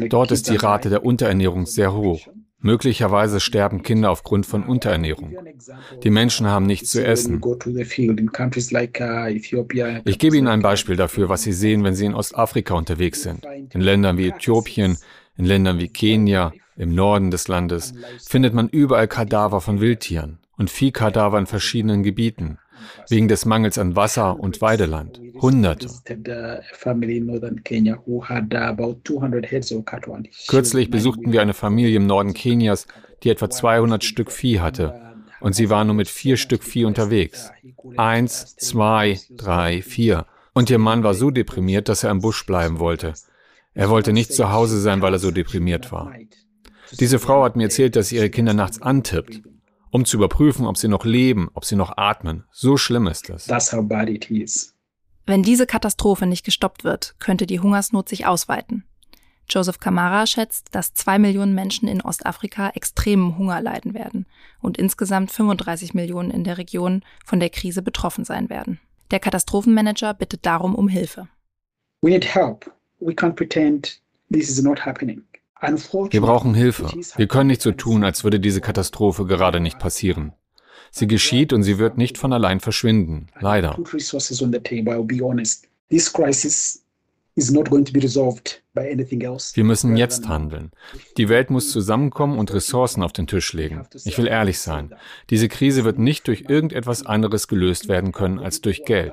Dort 0.08 0.32
ist 0.32 0.48
die 0.48 0.56
Rate 0.56 0.88
der 0.88 1.04
Unterernährung 1.04 1.66
sehr 1.66 1.92
hoch. 1.92 2.26
Möglicherweise 2.62 3.40
sterben 3.40 3.82
Kinder 3.82 4.10
aufgrund 4.10 4.44
von 4.44 4.64
Unterernährung. 4.64 5.34
Die 6.02 6.10
Menschen 6.10 6.46
haben 6.46 6.66
nichts 6.66 6.90
zu 6.90 7.04
essen. 7.04 7.40
Ich 10.04 10.18
gebe 10.18 10.36
Ihnen 10.36 10.48
ein 10.48 10.62
Beispiel 10.62 10.96
dafür, 10.96 11.28
was 11.28 11.42
Sie 11.42 11.52
sehen, 11.52 11.84
wenn 11.84 11.94
Sie 11.94 12.04
in 12.04 12.14
Ostafrika 12.14 12.74
unterwegs 12.74 13.22
sind. 13.22 13.46
In 13.72 13.80
Ländern 13.80 14.18
wie 14.18 14.28
Äthiopien, 14.28 14.98
in 15.36 15.44
Ländern 15.46 15.78
wie 15.78 15.88
Kenia, 15.88 16.52
im 16.76 16.94
Norden 16.94 17.30
des 17.30 17.48
Landes, 17.48 17.94
findet 18.26 18.52
man 18.52 18.68
überall 18.68 19.08
Kadaver 19.08 19.60
von 19.60 19.80
Wildtieren 19.80 20.38
und 20.56 20.70
Viehkadaver 20.70 21.38
in 21.38 21.46
verschiedenen 21.46 22.02
Gebieten 22.02 22.58
wegen 23.08 23.28
des 23.28 23.44
Mangels 23.44 23.78
an 23.78 23.96
Wasser 23.96 24.38
und 24.38 24.60
Weideland. 24.60 25.20
Hunderte. 25.40 25.88
Kürzlich 30.48 30.90
besuchten 30.90 31.32
wir 31.32 31.42
eine 31.42 31.54
Familie 31.54 31.96
im 31.96 32.06
Norden 32.06 32.34
Kenias, 32.34 32.86
die 33.22 33.30
etwa 33.30 33.50
200 33.50 34.04
Stück 34.04 34.30
Vieh 34.30 34.60
hatte. 34.60 35.00
Und 35.40 35.54
sie 35.54 35.70
war 35.70 35.84
nur 35.84 35.94
mit 35.94 36.08
vier 36.08 36.36
Stück 36.36 36.62
Vieh 36.62 36.84
unterwegs. 36.84 37.50
Eins, 37.96 38.56
zwei, 38.56 39.18
drei, 39.30 39.80
vier. 39.82 40.26
Und 40.52 40.68
ihr 40.68 40.78
Mann 40.78 41.02
war 41.02 41.14
so 41.14 41.30
deprimiert, 41.30 41.88
dass 41.88 42.04
er 42.04 42.10
im 42.10 42.20
Busch 42.20 42.44
bleiben 42.44 42.78
wollte. 42.78 43.14
Er 43.72 43.88
wollte 43.88 44.12
nicht 44.12 44.32
zu 44.34 44.52
Hause 44.52 44.80
sein, 44.80 45.00
weil 45.00 45.14
er 45.14 45.18
so 45.18 45.30
deprimiert 45.30 45.92
war. 45.92 46.12
Diese 46.98 47.18
Frau 47.18 47.44
hat 47.44 47.56
mir 47.56 47.64
erzählt, 47.64 47.96
dass 47.96 48.08
sie 48.08 48.16
ihre 48.16 48.30
Kinder 48.30 48.52
nachts 48.52 48.82
antippt 48.82 49.42
um 49.90 50.04
zu 50.04 50.16
überprüfen, 50.16 50.66
ob 50.66 50.76
sie 50.76 50.88
noch 50.88 51.04
leben, 51.04 51.48
ob 51.54 51.64
sie 51.64 51.76
noch 51.76 51.96
atmen. 51.96 52.44
So 52.52 52.76
schlimm 52.76 53.06
ist 53.06 53.28
das. 53.28 53.46
That's 53.46 53.72
how 53.72 53.82
bad 53.86 54.08
it 54.08 54.30
is. 54.30 54.74
Wenn 55.26 55.42
diese 55.42 55.66
Katastrophe 55.66 56.26
nicht 56.26 56.44
gestoppt 56.44 56.84
wird, 56.84 57.14
könnte 57.18 57.46
die 57.46 57.60
Hungersnot 57.60 58.08
sich 58.08 58.26
ausweiten. 58.26 58.84
Joseph 59.48 59.80
Kamara 59.80 60.26
schätzt, 60.26 60.74
dass 60.74 60.94
zwei 60.94 61.18
Millionen 61.18 61.54
Menschen 61.54 61.88
in 61.88 62.02
Ostafrika 62.02 62.70
extremen 62.70 63.36
Hunger 63.36 63.60
leiden 63.60 63.94
werden 63.94 64.26
und 64.60 64.78
insgesamt 64.78 65.32
35 65.32 65.92
Millionen 65.92 66.30
in 66.30 66.44
der 66.44 66.56
Region 66.56 67.02
von 67.24 67.40
der 67.40 67.50
Krise 67.50 67.82
betroffen 67.82 68.24
sein 68.24 68.48
werden. 68.48 68.80
Der 69.10 69.18
Katastrophenmanager 69.18 70.14
bittet 70.14 70.46
darum 70.46 70.76
um 70.76 70.88
Hilfe. 70.88 71.28
We 72.02 72.10
need 72.10 72.24
help. 72.24 72.70
We 73.00 73.12
can't 73.12 73.34
pretend 73.34 74.00
this 74.32 74.48
is 74.48 74.62
not 74.62 74.86
happening. 74.86 75.24
Wir 76.10 76.20
brauchen 76.20 76.54
Hilfe. 76.54 76.90
Wir 77.16 77.28
können 77.28 77.48
nicht 77.48 77.62
so 77.62 77.72
tun, 77.72 78.04
als 78.04 78.24
würde 78.24 78.40
diese 78.40 78.60
Katastrophe 78.60 79.26
gerade 79.26 79.60
nicht 79.60 79.78
passieren. 79.78 80.32
Sie 80.90 81.06
geschieht 81.06 81.52
und 81.52 81.62
sie 81.62 81.78
wird 81.78 81.98
nicht 81.98 82.18
von 82.18 82.32
allein 82.32 82.60
verschwinden. 82.60 83.28
Leider. 83.38 83.78
Wir 89.54 89.64
müssen 89.64 89.96
jetzt 89.96 90.28
handeln. 90.28 90.70
Die 91.16 91.28
Welt 91.28 91.50
muss 91.50 91.70
zusammenkommen 91.70 92.38
und 92.38 92.52
Ressourcen 92.52 93.02
auf 93.02 93.12
den 93.12 93.26
Tisch 93.26 93.52
legen. 93.52 93.86
Ich 94.04 94.18
will 94.18 94.26
ehrlich 94.26 94.58
sein. 94.58 94.94
Diese 95.30 95.48
Krise 95.48 95.84
wird 95.84 95.98
nicht 95.98 96.26
durch 96.26 96.46
irgendetwas 96.48 97.06
anderes 97.06 97.46
gelöst 97.48 97.88
werden 97.88 98.12
können 98.12 98.38
als 98.38 98.60
durch 98.60 98.84
Geld. 98.84 99.12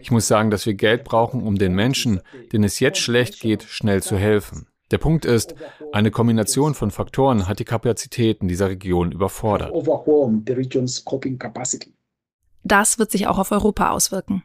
Ich 0.00 0.10
muss 0.10 0.26
sagen, 0.26 0.50
dass 0.50 0.66
wir 0.66 0.74
Geld 0.74 1.04
brauchen, 1.04 1.42
um 1.42 1.56
den 1.56 1.74
Menschen, 1.74 2.20
denen 2.52 2.64
es 2.64 2.80
jetzt 2.80 2.98
schlecht 2.98 3.40
geht, 3.40 3.62
schnell 3.62 4.02
zu 4.02 4.16
helfen. 4.16 4.66
Der 4.92 4.98
Punkt 4.98 5.24
ist, 5.24 5.54
eine 5.92 6.10
Kombination 6.10 6.74
von 6.74 6.90
Faktoren 6.90 7.48
hat 7.48 7.58
die 7.58 7.64
Kapazitäten 7.64 8.46
dieser 8.46 8.68
Region 8.68 9.10
überfordert. 9.10 9.72
Das 12.62 12.98
wird 12.98 13.10
sich 13.10 13.26
auch 13.26 13.38
auf 13.38 13.50
Europa 13.50 13.90
auswirken. 13.90 14.42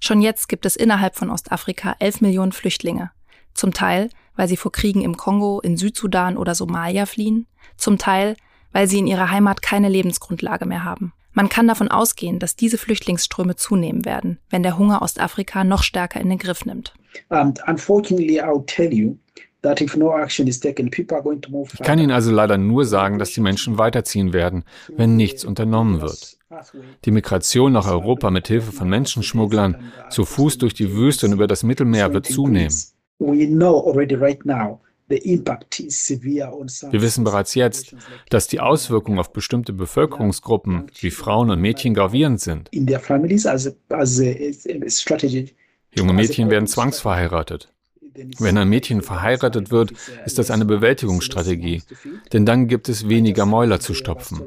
Schon 0.00 0.20
jetzt 0.20 0.48
gibt 0.48 0.64
es 0.66 0.76
innerhalb 0.76 1.16
von 1.16 1.30
Ostafrika 1.30 1.96
11 1.98 2.20
Millionen 2.20 2.52
Flüchtlinge. 2.52 3.10
Zum 3.54 3.74
Teil, 3.74 4.10
weil 4.36 4.46
sie 4.46 4.56
vor 4.56 4.70
Kriegen 4.70 5.02
im 5.02 5.16
Kongo, 5.16 5.60
in 5.60 5.76
Südsudan 5.76 6.36
oder 6.36 6.54
Somalia 6.54 7.04
fliehen. 7.04 7.48
Zum 7.76 7.98
Teil, 7.98 8.36
weil 8.70 8.86
sie 8.86 9.00
in 9.00 9.08
ihrer 9.08 9.32
Heimat 9.32 9.62
keine 9.62 9.88
Lebensgrundlage 9.88 10.64
mehr 10.64 10.84
haben. 10.84 11.12
Man 11.32 11.48
kann 11.48 11.66
davon 11.66 11.88
ausgehen, 11.88 12.38
dass 12.38 12.54
diese 12.54 12.78
Flüchtlingsströme 12.78 13.56
zunehmen 13.56 14.04
werden, 14.04 14.38
wenn 14.48 14.62
der 14.62 14.78
Hunger 14.78 15.02
Ostafrika 15.02 15.64
noch 15.64 15.82
stärker 15.82 16.20
in 16.20 16.28
den 16.28 16.38
Griff 16.38 16.64
nimmt. 16.64 16.94
And 17.30 17.60
unfortunately, 17.66 18.40
I'll 18.40 18.64
tell 18.66 18.92
you, 18.92 19.16
ich 21.72 21.80
kann 21.82 21.98
Ihnen 21.98 22.12
also 22.12 22.30
leider 22.30 22.58
nur 22.58 22.84
sagen, 22.84 23.18
dass 23.18 23.32
die 23.32 23.40
Menschen 23.40 23.78
weiterziehen 23.78 24.32
werden, 24.32 24.64
wenn 24.96 25.16
nichts 25.16 25.44
unternommen 25.44 26.00
wird. 26.00 26.38
Die 27.04 27.10
Migration 27.10 27.72
nach 27.72 27.88
Europa 27.88 28.30
mit 28.30 28.48
Hilfe 28.48 28.72
von 28.72 28.88
Menschenschmugglern 28.88 29.92
zu 30.10 30.24
Fuß 30.24 30.58
durch 30.58 30.74
die 30.74 30.92
Wüste 30.92 31.26
und 31.26 31.32
über 31.32 31.46
das 31.46 31.62
Mittelmeer 31.62 32.12
wird 32.12 32.26
zunehmen. 32.26 32.74
Wir 36.90 37.02
wissen 37.02 37.24
bereits 37.24 37.54
jetzt, 37.54 37.96
dass 38.28 38.46
die 38.46 38.60
Auswirkungen 38.60 39.18
auf 39.18 39.32
bestimmte 39.32 39.72
Bevölkerungsgruppen 39.72 40.90
wie 41.00 41.10
Frauen 41.10 41.50
und 41.50 41.60
Mädchen 41.60 41.94
gravierend 41.94 42.40
sind. 42.40 42.68
Junge 45.94 46.12
Mädchen 46.12 46.50
werden 46.50 46.66
zwangsverheiratet. 46.66 47.72
Wenn 48.38 48.58
ein 48.58 48.68
Mädchen 48.68 49.02
verheiratet 49.02 49.70
wird, 49.70 49.92
ist 50.24 50.38
das 50.38 50.50
eine 50.50 50.64
Bewältigungsstrategie, 50.64 51.82
denn 52.32 52.46
dann 52.46 52.68
gibt 52.68 52.88
es 52.88 53.08
weniger 53.08 53.46
Mäuler 53.46 53.80
zu 53.80 53.94
stopfen. 53.94 54.42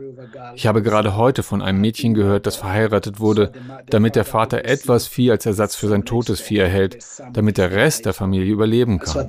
Ich 0.56 0.68
habe 0.68 0.82
gerade 0.82 1.16
heute 1.16 1.44
von 1.44 1.62
einem 1.62 1.82
Mädchen 1.82 2.14
gehört, 2.14 2.46
das 2.46 2.56
verheiratet 2.56 3.20
wurde, 3.20 3.52
damit 3.88 4.16
der 4.16 4.26
Vater 4.26 4.66
etwas 4.66 5.08
Vieh 5.08 5.32
als 5.32 5.46
Ersatz 5.46 5.76
für 5.76 5.88
sein 5.88 6.06
totes 6.06 6.40
Vieh 6.40 6.58
erhält, 6.58 6.98
damit 7.34 7.58
der 7.58 7.72
Rest 7.72 8.06
der 8.06 8.14
Familie 8.14 8.52
überleben 8.52 9.00
kann. 9.00 9.28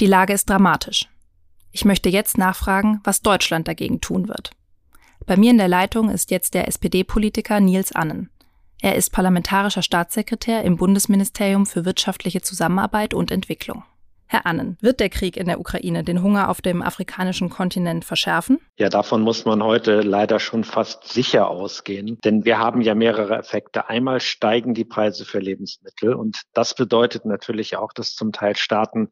Die 0.00 0.06
Lage 0.06 0.32
ist 0.32 0.50
dramatisch. 0.50 1.08
Ich 1.70 1.84
möchte 1.84 2.08
jetzt 2.08 2.38
nachfragen, 2.38 3.00
was 3.04 3.22
Deutschland 3.22 3.68
dagegen 3.68 4.00
tun 4.00 4.28
wird. 4.28 4.50
Bei 5.26 5.36
mir 5.36 5.50
in 5.50 5.58
der 5.58 5.68
Leitung 5.68 6.10
ist 6.10 6.30
jetzt 6.30 6.54
der 6.54 6.68
SPD-Politiker 6.68 7.60
Nils 7.60 7.92
Annen. 7.92 8.30
Er 8.84 8.96
ist 8.96 9.12
parlamentarischer 9.12 9.80
Staatssekretär 9.80 10.62
im 10.62 10.76
Bundesministerium 10.76 11.64
für 11.64 11.86
wirtschaftliche 11.86 12.42
Zusammenarbeit 12.42 13.14
und 13.14 13.30
Entwicklung. 13.30 13.82
Herr 14.26 14.44
Annen, 14.44 14.76
wird 14.82 15.00
der 15.00 15.08
Krieg 15.08 15.38
in 15.38 15.46
der 15.46 15.58
Ukraine 15.58 16.04
den 16.04 16.22
Hunger 16.22 16.50
auf 16.50 16.60
dem 16.60 16.82
afrikanischen 16.82 17.48
Kontinent 17.48 18.04
verschärfen? 18.04 18.58
Ja, 18.76 18.90
davon 18.90 19.22
muss 19.22 19.46
man 19.46 19.62
heute 19.62 20.02
leider 20.02 20.38
schon 20.38 20.64
fast 20.64 21.08
sicher 21.08 21.48
ausgehen, 21.48 22.18
denn 22.26 22.44
wir 22.44 22.58
haben 22.58 22.82
ja 22.82 22.94
mehrere 22.94 23.38
Effekte. 23.38 23.88
Einmal 23.88 24.20
steigen 24.20 24.74
die 24.74 24.84
Preise 24.84 25.24
für 25.24 25.38
Lebensmittel 25.38 26.12
und 26.12 26.42
das 26.52 26.74
bedeutet 26.74 27.24
natürlich 27.24 27.78
auch, 27.78 27.94
dass 27.94 28.14
zum 28.14 28.32
Teil 28.32 28.54
Staaten, 28.54 29.08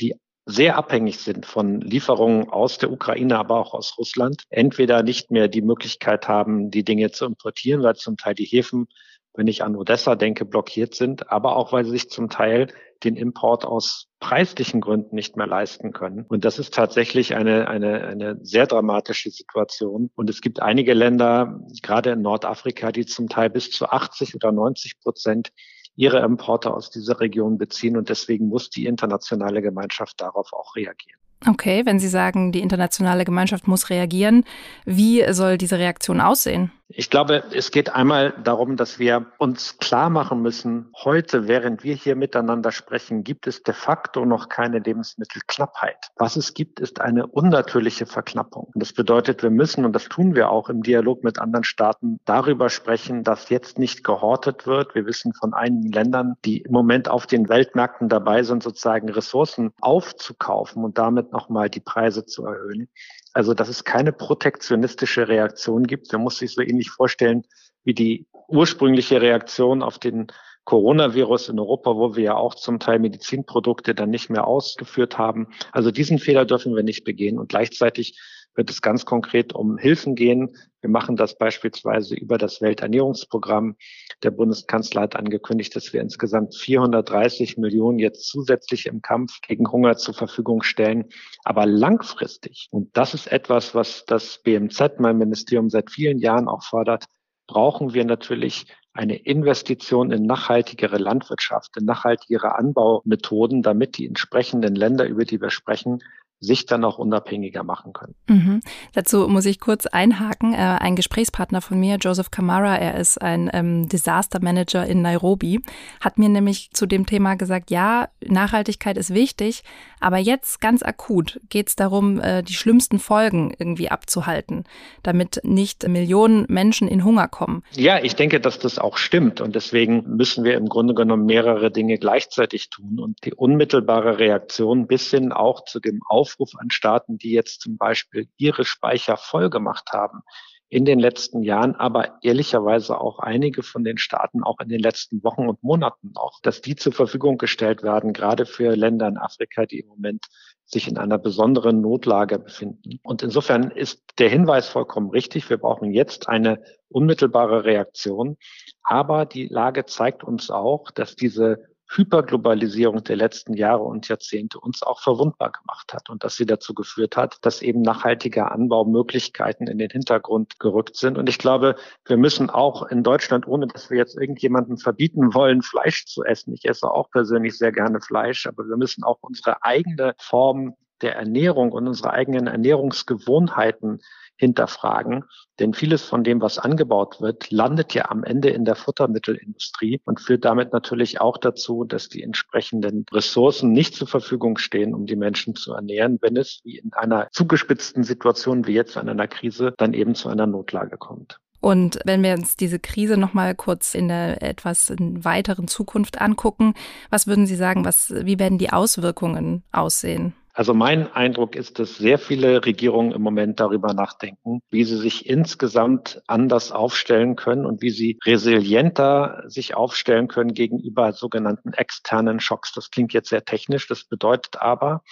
die 0.00 0.14
sehr 0.44 0.76
abhängig 0.76 1.18
sind 1.18 1.46
von 1.46 1.80
Lieferungen 1.80 2.48
aus 2.48 2.78
der 2.78 2.90
Ukraine, 2.90 3.38
aber 3.38 3.58
auch 3.58 3.74
aus 3.74 3.96
Russland, 3.98 4.42
entweder 4.50 5.02
nicht 5.02 5.30
mehr 5.30 5.48
die 5.48 5.62
Möglichkeit 5.62 6.28
haben, 6.28 6.70
die 6.70 6.84
Dinge 6.84 7.10
zu 7.12 7.26
importieren, 7.26 7.82
weil 7.82 7.94
zum 7.94 8.16
Teil 8.16 8.34
die 8.34 8.44
Häfen, 8.44 8.88
wenn 9.34 9.46
ich 9.46 9.62
an 9.62 9.76
Odessa 9.76 10.14
denke, 10.14 10.44
blockiert 10.44 10.94
sind, 10.94 11.30
aber 11.30 11.56
auch 11.56 11.72
weil 11.72 11.84
sie 11.84 11.92
sich 11.92 12.10
zum 12.10 12.28
Teil 12.28 12.68
den 13.04 13.16
Import 13.16 13.64
aus 13.64 14.08
preislichen 14.20 14.80
Gründen 14.80 15.14
nicht 15.14 15.36
mehr 15.36 15.46
leisten 15.46 15.92
können. 15.92 16.24
Und 16.28 16.44
das 16.44 16.58
ist 16.58 16.74
tatsächlich 16.74 17.34
eine, 17.34 17.68
eine, 17.68 18.04
eine 18.04 18.38
sehr 18.42 18.66
dramatische 18.66 19.30
Situation. 19.30 20.10
Und 20.14 20.30
es 20.30 20.40
gibt 20.40 20.60
einige 20.60 20.94
Länder, 20.94 21.60
gerade 21.82 22.10
in 22.10 22.22
Nordafrika, 22.22 22.92
die 22.92 23.06
zum 23.06 23.28
Teil 23.28 23.50
bis 23.50 23.70
zu 23.70 23.88
80 23.88 24.34
oder 24.36 24.52
90 24.52 25.00
Prozent 25.00 25.52
ihre 25.96 26.20
Importe 26.20 26.72
aus 26.72 26.90
dieser 26.90 27.20
Region 27.20 27.58
beziehen. 27.58 27.96
Und 27.96 28.08
deswegen 28.08 28.48
muss 28.48 28.70
die 28.70 28.86
internationale 28.86 29.62
Gemeinschaft 29.62 30.20
darauf 30.20 30.52
auch 30.52 30.76
reagieren. 30.76 31.18
Okay, 31.46 31.82
wenn 31.84 31.98
Sie 31.98 32.08
sagen, 32.08 32.52
die 32.52 32.60
internationale 32.60 33.24
Gemeinschaft 33.24 33.66
muss 33.66 33.90
reagieren, 33.90 34.44
wie 34.84 35.24
soll 35.32 35.58
diese 35.58 35.78
Reaktion 35.78 36.20
aussehen? 36.20 36.70
Ich 36.94 37.08
glaube, 37.08 37.42
es 37.52 37.70
geht 37.70 37.94
einmal 37.94 38.34
darum, 38.44 38.76
dass 38.76 38.98
wir 38.98 39.26
uns 39.38 39.78
klar 39.78 40.10
machen 40.10 40.42
müssen, 40.42 40.90
heute, 41.02 41.48
während 41.48 41.84
wir 41.84 41.94
hier 41.94 42.16
miteinander 42.16 42.70
sprechen, 42.70 43.24
gibt 43.24 43.46
es 43.46 43.62
de 43.62 43.72
facto 43.72 44.24
noch 44.26 44.48
keine 44.48 44.78
Lebensmittelknappheit. 44.78 45.96
Was 46.16 46.36
es 46.36 46.52
gibt, 46.52 46.80
ist 46.80 47.00
eine 47.00 47.26
unnatürliche 47.26 48.04
Verknappung. 48.04 48.68
Und 48.74 48.82
das 48.82 48.92
bedeutet, 48.92 49.42
wir 49.42 49.50
müssen, 49.50 49.84
und 49.84 49.94
das 49.94 50.04
tun 50.04 50.34
wir 50.34 50.50
auch 50.50 50.68
im 50.68 50.82
Dialog 50.82 51.24
mit 51.24 51.38
anderen 51.38 51.64
Staaten, 51.64 52.18
darüber 52.26 52.68
sprechen, 52.68 53.24
dass 53.24 53.48
jetzt 53.48 53.78
nicht 53.78 54.04
gehortet 54.04 54.66
wird. 54.66 54.94
Wir 54.94 55.06
wissen 55.06 55.32
von 55.32 55.54
einigen 55.54 55.92
Ländern, 55.92 56.34
die 56.44 56.58
im 56.58 56.72
Moment 56.72 57.08
auf 57.08 57.26
den 57.26 57.48
Weltmärkten 57.48 58.08
dabei 58.08 58.42
sind, 58.42 58.62
sozusagen 58.62 59.08
Ressourcen 59.08 59.72
aufzukaufen 59.80 60.84
und 60.84 60.98
damit 60.98 61.32
nochmal 61.32 61.70
die 61.70 61.80
Preise 61.80 62.26
zu 62.26 62.44
erhöhen. 62.44 62.88
Also, 63.32 63.54
dass 63.54 63.68
es 63.68 63.84
keine 63.84 64.12
protektionistische 64.12 65.28
Reaktion 65.28 65.86
gibt. 65.86 66.12
Man 66.12 66.22
muss 66.22 66.38
sich 66.38 66.54
so 66.54 66.62
ähnlich 66.62 66.90
vorstellen 66.90 67.44
wie 67.84 67.94
die 67.94 68.26
ursprüngliche 68.48 69.20
Reaktion 69.20 69.82
auf 69.82 69.98
den 69.98 70.26
Coronavirus 70.64 71.48
in 71.48 71.58
Europa, 71.58 71.96
wo 71.96 72.14
wir 72.14 72.22
ja 72.22 72.34
auch 72.34 72.54
zum 72.54 72.78
Teil 72.78 73.00
Medizinprodukte 73.00 73.94
dann 73.94 74.10
nicht 74.10 74.30
mehr 74.30 74.46
ausgeführt 74.46 75.18
haben. 75.18 75.48
Also 75.72 75.90
diesen 75.90 76.18
Fehler 76.18 76.44
dürfen 76.44 76.76
wir 76.76 76.84
nicht 76.84 77.04
begehen. 77.04 77.38
Und 77.38 77.48
gleichzeitig 77.48 78.18
wird 78.54 78.70
es 78.70 78.82
ganz 78.82 79.04
konkret 79.04 79.54
um 79.54 79.78
Hilfen 79.78 80.14
gehen. 80.14 80.56
Wir 80.80 80.90
machen 80.90 81.16
das 81.16 81.38
beispielsweise 81.38 82.14
über 82.14 82.38
das 82.38 82.60
Welternährungsprogramm. 82.60 83.76
Der 84.22 84.30
Bundeskanzler 84.30 85.02
hat 85.02 85.16
angekündigt, 85.16 85.74
dass 85.76 85.92
wir 85.92 86.00
insgesamt 86.00 86.54
430 86.56 87.56
Millionen 87.56 87.98
jetzt 87.98 88.26
zusätzlich 88.26 88.86
im 88.86 89.00
Kampf 89.00 89.40
gegen 89.42 89.70
Hunger 89.70 89.96
zur 89.96 90.14
Verfügung 90.14 90.62
stellen. 90.62 91.06
Aber 91.44 91.66
langfristig, 91.66 92.68
und 92.70 92.96
das 92.96 93.14
ist 93.14 93.30
etwas, 93.30 93.74
was 93.74 94.04
das 94.06 94.42
BMZ, 94.42 94.98
mein 94.98 95.18
Ministerium, 95.18 95.70
seit 95.70 95.90
vielen 95.90 96.18
Jahren 96.18 96.48
auch 96.48 96.62
fordert, 96.62 97.04
brauchen 97.46 97.94
wir 97.94 98.04
natürlich 98.04 98.66
eine 98.94 99.16
Investition 99.16 100.10
in 100.10 100.26
nachhaltigere 100.26 100.98
Landwirtschaft, 100.98 101.76
in 101.78 101.86
nachhaltigere 101.86 102.54
Anbaumethoden, 102.56 103.62
damit 103.62 103.96
die 103.96 104.06
entsprechenden 104.06 104.74
Länder, 104.74 105.06
über 105.06 105.24
die 105.24 105.40
wir 105.40 105.50
sprechen, 105.50 106.02
sich 106.42 106.66
dann 106.66 106.84
auch 106.84 106.98
unabhängiger 106.98 107.62
machen 107.62 107.92
können. 107.92 108.14
Mhm. 108.28 108.60
Dazu 108.94 109.28
muss 109.28 109.46
ich 109.46 109.60
kurz 109.60 109.86
einhaken. 109.86 110.52
Äh, 110.52 110.56
ein 110.56 110.96
Gesprächspartner 110.96 111.60
von 111.60 111.78
mir, 111.78 111.96
Joseph 111.96 112.30
Kamara, 112.30 112.76
er 112.76 112.96
ist 112.96 113.22
ein 113.22 113.48
ähm, 113.52 113.88
Disaster 113.88 114.40
Manager 114.42 114.84
in 114.84 115.02
Nairobi, 115.02 115.60
hat 116.00 116.18
mir 116.18 116.28
nämlich 116.28 116.70
zu 116.72 116.86
dem 116.86 117.06
Thema 117.06 117.36
gesagt, 117.36 117.70
ja, 117.70 118.08
Nachhaltigkeit 118.26 118.98
ist 118.98 119.14
wichtig, 119.14 119.62
aber 120.00 120.18
jetzt 120.18 120.60
ganz 120.60 120.82
akut 120.82 121.40
geht 121.48 121.68
es 121.68 121.76
darum, 121.76 122.20
äh, 122.20 122.42
die 122.42 122.54
schlimmsten 122.54 122.98
Folgen 122.98 123.54
irgendwie 123.56 123.88
abzuhalten, 123.88 124.64
damit 125.04 125.40
nicht 125.44 125.86
Millionen 125.86 126.44
Menschen 126.48 126.88
in 126.88 127.04
Hunger 127.04 127.28
kommen. 127.28 127.62
Ja, 127.72 128.02
ich 128.02 128.16
denke, 128.16 128.40
dass 128.40 128.58
das 128.58 128.80
auch 128.80 128.96
stimmt 128.96 129.40
und 129.40 129.54
deswegen 129.54 130.16
müssen 130.16 130.42
wir 130.42 130.56
im 130.56 130.68
Grunde 130.68 130.94
genommen 130.94 131.24
mehrere 131.24 131.70
Dinge 131.70 131.98
gleichzeitig 131.98 132.68
tun 132.68 132.98
und 132.98 133.24
die 133.24 133.32
unmittelbare 133.32 134.18
Reaktion 134.18 134.88
bis 134.88 135.08
hin 135.08 135.30
auch 135.30 135.64
zu 135.64 135.78
dem 135.78 136.02
Auf 136.02 136.31
Aufruf 136.32 136.52
an 136.58 136.70
Staaten, 136.70 137.18
die 137.18 137.32
jetzt 137.32 137.60
zum 137.60 137.76
Beispiel 137.76 138.28
ihre 138.36 138.64
Speicher 138.64 139.16
voll 139.16 139.50
gemacht 139.50 139.90
haben 139.92 140.20
in 140.68 140.86
den 140.86 140.98
letzten 140.98 141.42
Jahren, 141.42 141.74
aber 141.74 142.18
ehrlicherweise 142.22 142.98
auch 142.98 143.18
einige 143.18 143.62
von 143.62 143.84
den 143.84 143.98
Staaten 143.98 144.42
auch 144.42 144.58
in 144.58 144.70
den 144.70 144.80
letzten 144.80 145.22
Wochen 145.22 145.46
und 145.46 145.62
Monaten 145.62 146.12
noch, 146.14 146.40
dass 146.40 146.62
die 146.62 146.76
zur 146.76 146.94
Verfügung 146.94 147.36
gestellt 147.36 147.82
werden, 147.82 148.14
gerade 148.14 148.46
für 148.46 148.74
Länder 148.74 149.06
in 149.06 149.18
Afrika, 149.18 149.66
die 149.66 149.80
im 149.80 149.88
Moment 149.88 150.24
sich 150.64 150.88
in 150.88 150.96
einer 150.96 151.18
besonderen 151.18 151.82
Notlage 151.82 152.38
befinden. 152.38 153.00
Und 153.02 153.22
insofern 153.22 153.70
ist 153.70 154.02
der 154.18 154.30
Hinweis 154.30 154.66
vollkommen 154.66 155.10
richtig. 155.10 155.50
Wir 155.50 155.58
brauchen 155.58 155.92
jetzt 155.92 156.30
eine 156.30 156.62
unmittelbare 156.88 157.64
Reaktion. 157.64 158.38
Aber 158.82 159.26
die 159.26 159.48
Lage 159.48 159.84
zeigt 159.84 160.24
uns 160.24 160.50
auch, 160.50 160.90
dass 160.90 161.16
diese 161.16 161.71
Hyperglobalisierung 161.96 163.04
der 163.04 163.16
letzten 163.16 163.54
Jahre 163.54 163.82
und 163.82 164.08
Jahrzehnte 164.08 164.58
uns 164.58 164.82
auch 164.82 165.00
verwundbar 165.00 165.52
gemacht 165.52 165.92
hat 165.92 166.08
und 166.10 166.24
dass 166.24 166.36
sie 166.36 166.46
dazu 166.46 166.74
geführt 166.74 167.16
hat, 167.16 167.38
dass 167.42 167.62
eben 167.62 167.82
nachhaltige 167.82 168.50
Anbaumöglichkeiten 168.50 169.66
in 169.66 169.78
den 169.78 169.90
Hintergrund 169.90 170.58
gerückt 170.58 170.96
sind. 170.96 171.18
Und 171.18 171.28
ich 171.28 171.38
glaube, 171.38 171.76
wir 172.06 172.16
müssen 172.16 172.50
auch 172.50 172.84
in 172.84 173.02
Deutschland, 173.02 173.46
ohne 173.46 173.66
dass 173.66 173.90
wir 173.90 173.98
jetzt 173.98 174.16
irgendjemanden 174.16 174.78
verbieten 174.78 175.34
wollen, 175.34 175.62
Fleisch 175.62 176.06
zu 176.06 176.24
essen. 176.24 176.54
Ich 176.54 176.64
esse 176.64 176.90
auch 176.90 177.10
persönlich 177.10 177.58
sehr 177.58 177.72
gerne 177.72 178.00
Fleisch, 178.00 178.46
aber 178.46 178.66
wir 178.68 178.76
müssen 178.76 179.04
auch 179.04 179.18
unsere 179.20 179.62
eigene 179.62 180.14
Form 180.18 180.74
der 181.02 181.16
Ernährung 181.16 181.72
und 181.72 181.86
unsere 181.86 182.12
eigenen 182.12 182.46
Ernährungsgewohnheiten 182.46 184.00
hinterfragen. 184.36 185.24
Denn 185.58 185.74
vieles 185.74 186.02
von 186.02 186.24
dem, 186.24 186.40
was 186.40 186.58
angebaut 186.58 187.20
wird, 187.20 187.50
landet 187.50 187.94
ja 187.94 188.10
am 188.10 188.24
Ende 188.24 188.50
in 188.50 188.64
der 188.64 188.74
Futtermittelindustrie 188.74 190.00
und 190.04 190.20
führt 190.20 190.44
damit 190.44 190.72
natürlich 190.72 191.20
auch 191.20 191.38
dazu, 191.38 191.84
dass 191.84 192.08
die 192.08 192.22
entsprechenden 192.22 193.04
Ressourcen 193.12 193.72
nicht 193.72 193.94
zur 193.94 194.08
Verfügung 194.08 194.58
stehen, 194.58 194.94
um 194.94 195.06
die 195.06 195.16
Menschen 195.16 195.54
zu 195.54 195.72
ernähren, 195.74 196.18
wenn 196.20 196.36
es 196.36 196.60
wie 196.64 196.78
in 196.78 196.92
einer 196.94 197.28
zugespitzten 197.32 198.02
Situation 198.02 198.66
wie 198.66 198.74
jetzt 198.74 198.96
in 198.96 199.08
einer 199.08 199.28
Krise 199.28 199.74
dann 199.78 199.94
eben 199.94 200.14
zu 200.14 200.28
einer 200.28 200.46
Notlage 200.46 200.96
kommt. 200.96 201.38
Und 201.62 202.00
wenn 202.04 202.24
wir 202.24 202.34
uns 202.34 202.56
diese 202.56 202.80
Krise 202.80 203.16
noch 203.16 203.34
mal 203.34 203.54
kurz 203.54 203.94
in 203.94 204.08
der 204.08 204.42
etwas 204.42 204.92
weiteren 204.98 205.68
Zukunft 205.68 206.20
angucken, 206.20 206.74
was 207.08 207.28
würden 207.28 207.46
Sie 207.46 207.54
sagen, 207.54 207.84
was, 207.84 208.12
wie 208.12 208.40
werden 208.40 208.58
die 208.58 208.72
Auswirkungen 208.72 209.62
aussehen? 209.70 210.34
Also 210.54 210.74
mein 210.74 211.10
Eindruck 211.12 211.56
ist, 211.56 211.78
dass 211.78 211.96
sehr 211.96 212.18
viele 212.18 212.64
Regierungen 212.66 213.12
im 213.12 213.22
Moment 213.22 213.58
darüber 213.58 213.94
nachdenken, 213.94 214.60
wie 214.70 214.84
sie 214.84 214.98
sich 214.98 215.26
insgesamt 215.26 216.22
anders 216.26 216.72
aufstellen 216.72 217.36
können 217.36 217.64
und 217.64 217.80
wie 217.80 217.90
sie 217.90 218.18
resilienter 218.26 219.44
sich 219.46 219.74
aufstellen 219.74 220.28
können 220.28 220.52
gegenüber 220.52 221.12
sogenannten 221.12 221.72
externen 221.72 222.38
Schocks. 222.38 222.72
Das 222.74 222.90
klingt 222.90 223.14
jetzt 223.14 223.30
sehr 223.30 223.46
technisch. 223.46 223.88
Das 223.88 224.04
bedeutet 224.04 224.60
aber, 224.60 225.02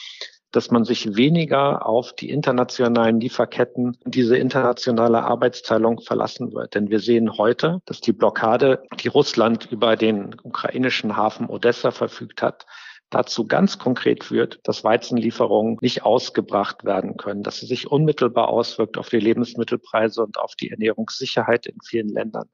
dass 0.53 0.71
man 0.71 0.85
sich 0.85 1.17
weniger 1.17 1.87
auf 1.87 2.13
die 2.13 2.29
internationalen 2.29 3.21
Lieferketten, 3.21 3.97
diese 4.05 4.37
internationale 4.37 5.23
Arbeitsteilung 5.23 6.01
verlassen 6.01 6.53
wird. 6.53 6.75
Denn 6.75 6.91
wir 6.91 6.99
sehen 6.99 7.39
heute, 7.39 7.81
dass 7.87 8.01
die 8.01 8.13
Blockade, 8.13 8.83
die 9.03 9.09
Russland 9.09 9.69
über 9.71 9.97
den 9.97 10.37
ukrainischen 10.43 11.17
Hafen 11.17 11.49
Odessa 11.49 11.93
verfügt 11.93 12.43
hat, 12.43 12.67
dazu 13.11 13.47
ganz 13.47 13.79
konkret 13.79 14.25
führt, 14.25 14.61
dass 14.65 14.85
Weizenlieferungen 14.85 15.79
nicht 15.83 16.05
ausgebracht 16.05 16.85
werden 16.85 17.17
können, 17.17 17.43
dass 17.43 17.59
sie 17.59 17.67
sich 17.67 17.91
unmittelbar 17.91 18.49
auswirkt 18.49 18.97
auf 18.97 19.09
die 19.09 19.19
Lebensmittelpreise 19.19 20.23
und 20.23 20.39
auf 20.39 20.55
die 20.55 20.71
Ernährungssicherheit 20.71 21.67
in 21.67 21.79
vielen 21.85 22.09
Ländern. 22.09 22.49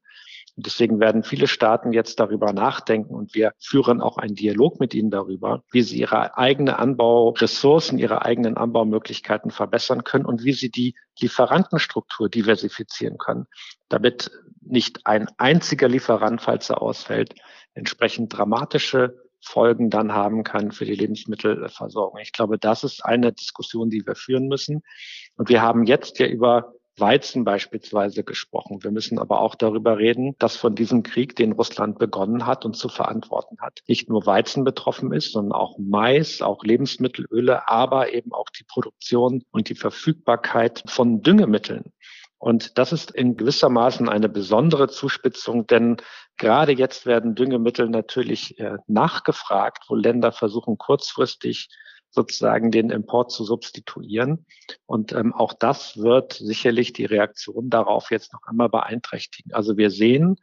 Und 0.55 0.65
deswegen 0.65 0.99
werden 0.99 1.21
viele 1.21 1.45
Staaten 1.45 1.93
jetzt 1.93 2.19
darüber 2.19 2.51
nachdenken 2.51 3.13
und 3.13 3.35
wir 3.35 3.53
führen 3.59 4.01
auch 4.01 4.17
einen 4.17 4.33
Dialog 4.33 4.79
mit 4.79 4.95
ihnen 4.95 5.11
darüber, 5.11 5.63
wie 5.71 5.83
sie 5.83 5.99
ihre 5.99 6.35
eigene 6.35 6.79
Anbauressourcen, 6.79 7.99
ihre 7.99 8.25
eigenen 8.25 8.57
Anbaumöglichkeiten 8.57 9.51
verbessern 9.51 10.03
können 10.03 10.25
und 10.25 10.43
wie 10.43 10.53
sie 10.53 10.71
die 10.71 10.95
Lieferantenstruktur 11.19 12.27
diversifizieren 12.27 13.19
können, 13.19 13.45
damit 13.87 14.31
nicht 14.61 15.05
ein 15.05 15.27
einziger 15.37 15.87
Lieferant, 15.87 16.41
falls 16.41 16.71
er 16.71 16.81
ausfällt, 16.81 17.35
entsprechend 17.75 18.35
dramatische 18.35 19.26
Folgen 19.41 19.89
dann 19.89 20.13
haben 20.13 20.43
kann 20.43 20.71
für 20.71 20.85
die 20.85 20.95
Lebensmittelversorgung. 20.95 22.19
Ich 22.19 22.31
glaube, 22.31 22.57
das 22.57 22.83
ist 22.83 23.03
eine 23.05 23.33
Diskussion, 23.33 23.89
die 23.89 24.05
wir 24.05 24.15
führen 24.15 24.47
müssen. 24.47 24.83
Und 25.35 25.49
wir 25.49 25.61
haben 25.61 25.85
jetzt 25.85 26.19
ja 26.19 26.27
über 26.27 26.73
Weizen 26.99 27.43
beispielsweise 27.43 28.23
gesprochen. 28.23 28.83
Wir 28.83 28.91
müssen 28.91 29.19
aber 29.19 29.39
auch 29.39 29.55
darüber 29.55 29.97
reden, 29.97 30.35
dass 30.39 30.55
von 30.55 30.73
diesem 30.75 31.03
Krieg, 31.03 31.35
den 31.35 31.51
Russland 31.51 31.99
begonnen 31.99 32.45
hat 32.45 32.65
und 32.65 32.75
zu 32.75 32.89
verantworten 32.89 33.57
hat, 33.61 33.81
nicht 33.87 34.09
nur 34.09 34.25
Weizen 34.25 34.63
betroffen 34.63 35.13
ist, 35.13 35.31
sondern 35.31 35.53
auch 35.53 35.77
Mais, 35.77 36.41
auch 36.41 36.63
Lebensmittelöle, 36.63 37.69
aber 37.69 38.13
eben 38.13 38.33
auch 38.33 38.49
die 38.49 38.63
Produktion 38.63 39.43
und 39.51 39.69
die 39.69 39.75
Verfügbarkeit 39.75 40.83
von 40.87 41.21
Düngemitteln. 41.21 41.93
Und 42.39 42.77
das 42.77 42.93
ist 42.93 43.11
in 43.11 43.35
gewissermaßen 43.35 44.09
eine 44.09 44.29
besondere 44.29 44.89
Zuspitzung, 44.89 45.65
denn 45.65 45.97
gerade 46.37 46.71
jetzt 46.73 47.05
werden 47.05 47.35
Düngemittel 47.35 47.89
natürlich 47.89 48.59
äh, 48.59 48.77
nachgefragt, 48.87 49.85
wo 49.87 49.95
Länder 49.95 50.31
versuchen 50.31 50.77
kurzfristig 50.77 51.69
sozusagen 52.09 52.71
den 52.71 52.89
Import 52.89 53.31
zu 53.31 53.43
substituieren. 53.43 54.45
Und 54.85 55.11
ähm, 55.11 55.33
auch 55.33 55.53
das 55.53 55.97
wird 55.97 56.33
sicherlich 56.33 56.93
die 56.93 57.05
Reaktion 57.05 57.69
darauf 57.69 58.11
jetzt 58.11 58.33
noch 58.33 58.43
einmal 58.43 58.69
beeinträchtigen. 58.69 59.53
Also 59.53 59.77
wir 59.77 59.89
sehen, 59.89 60.37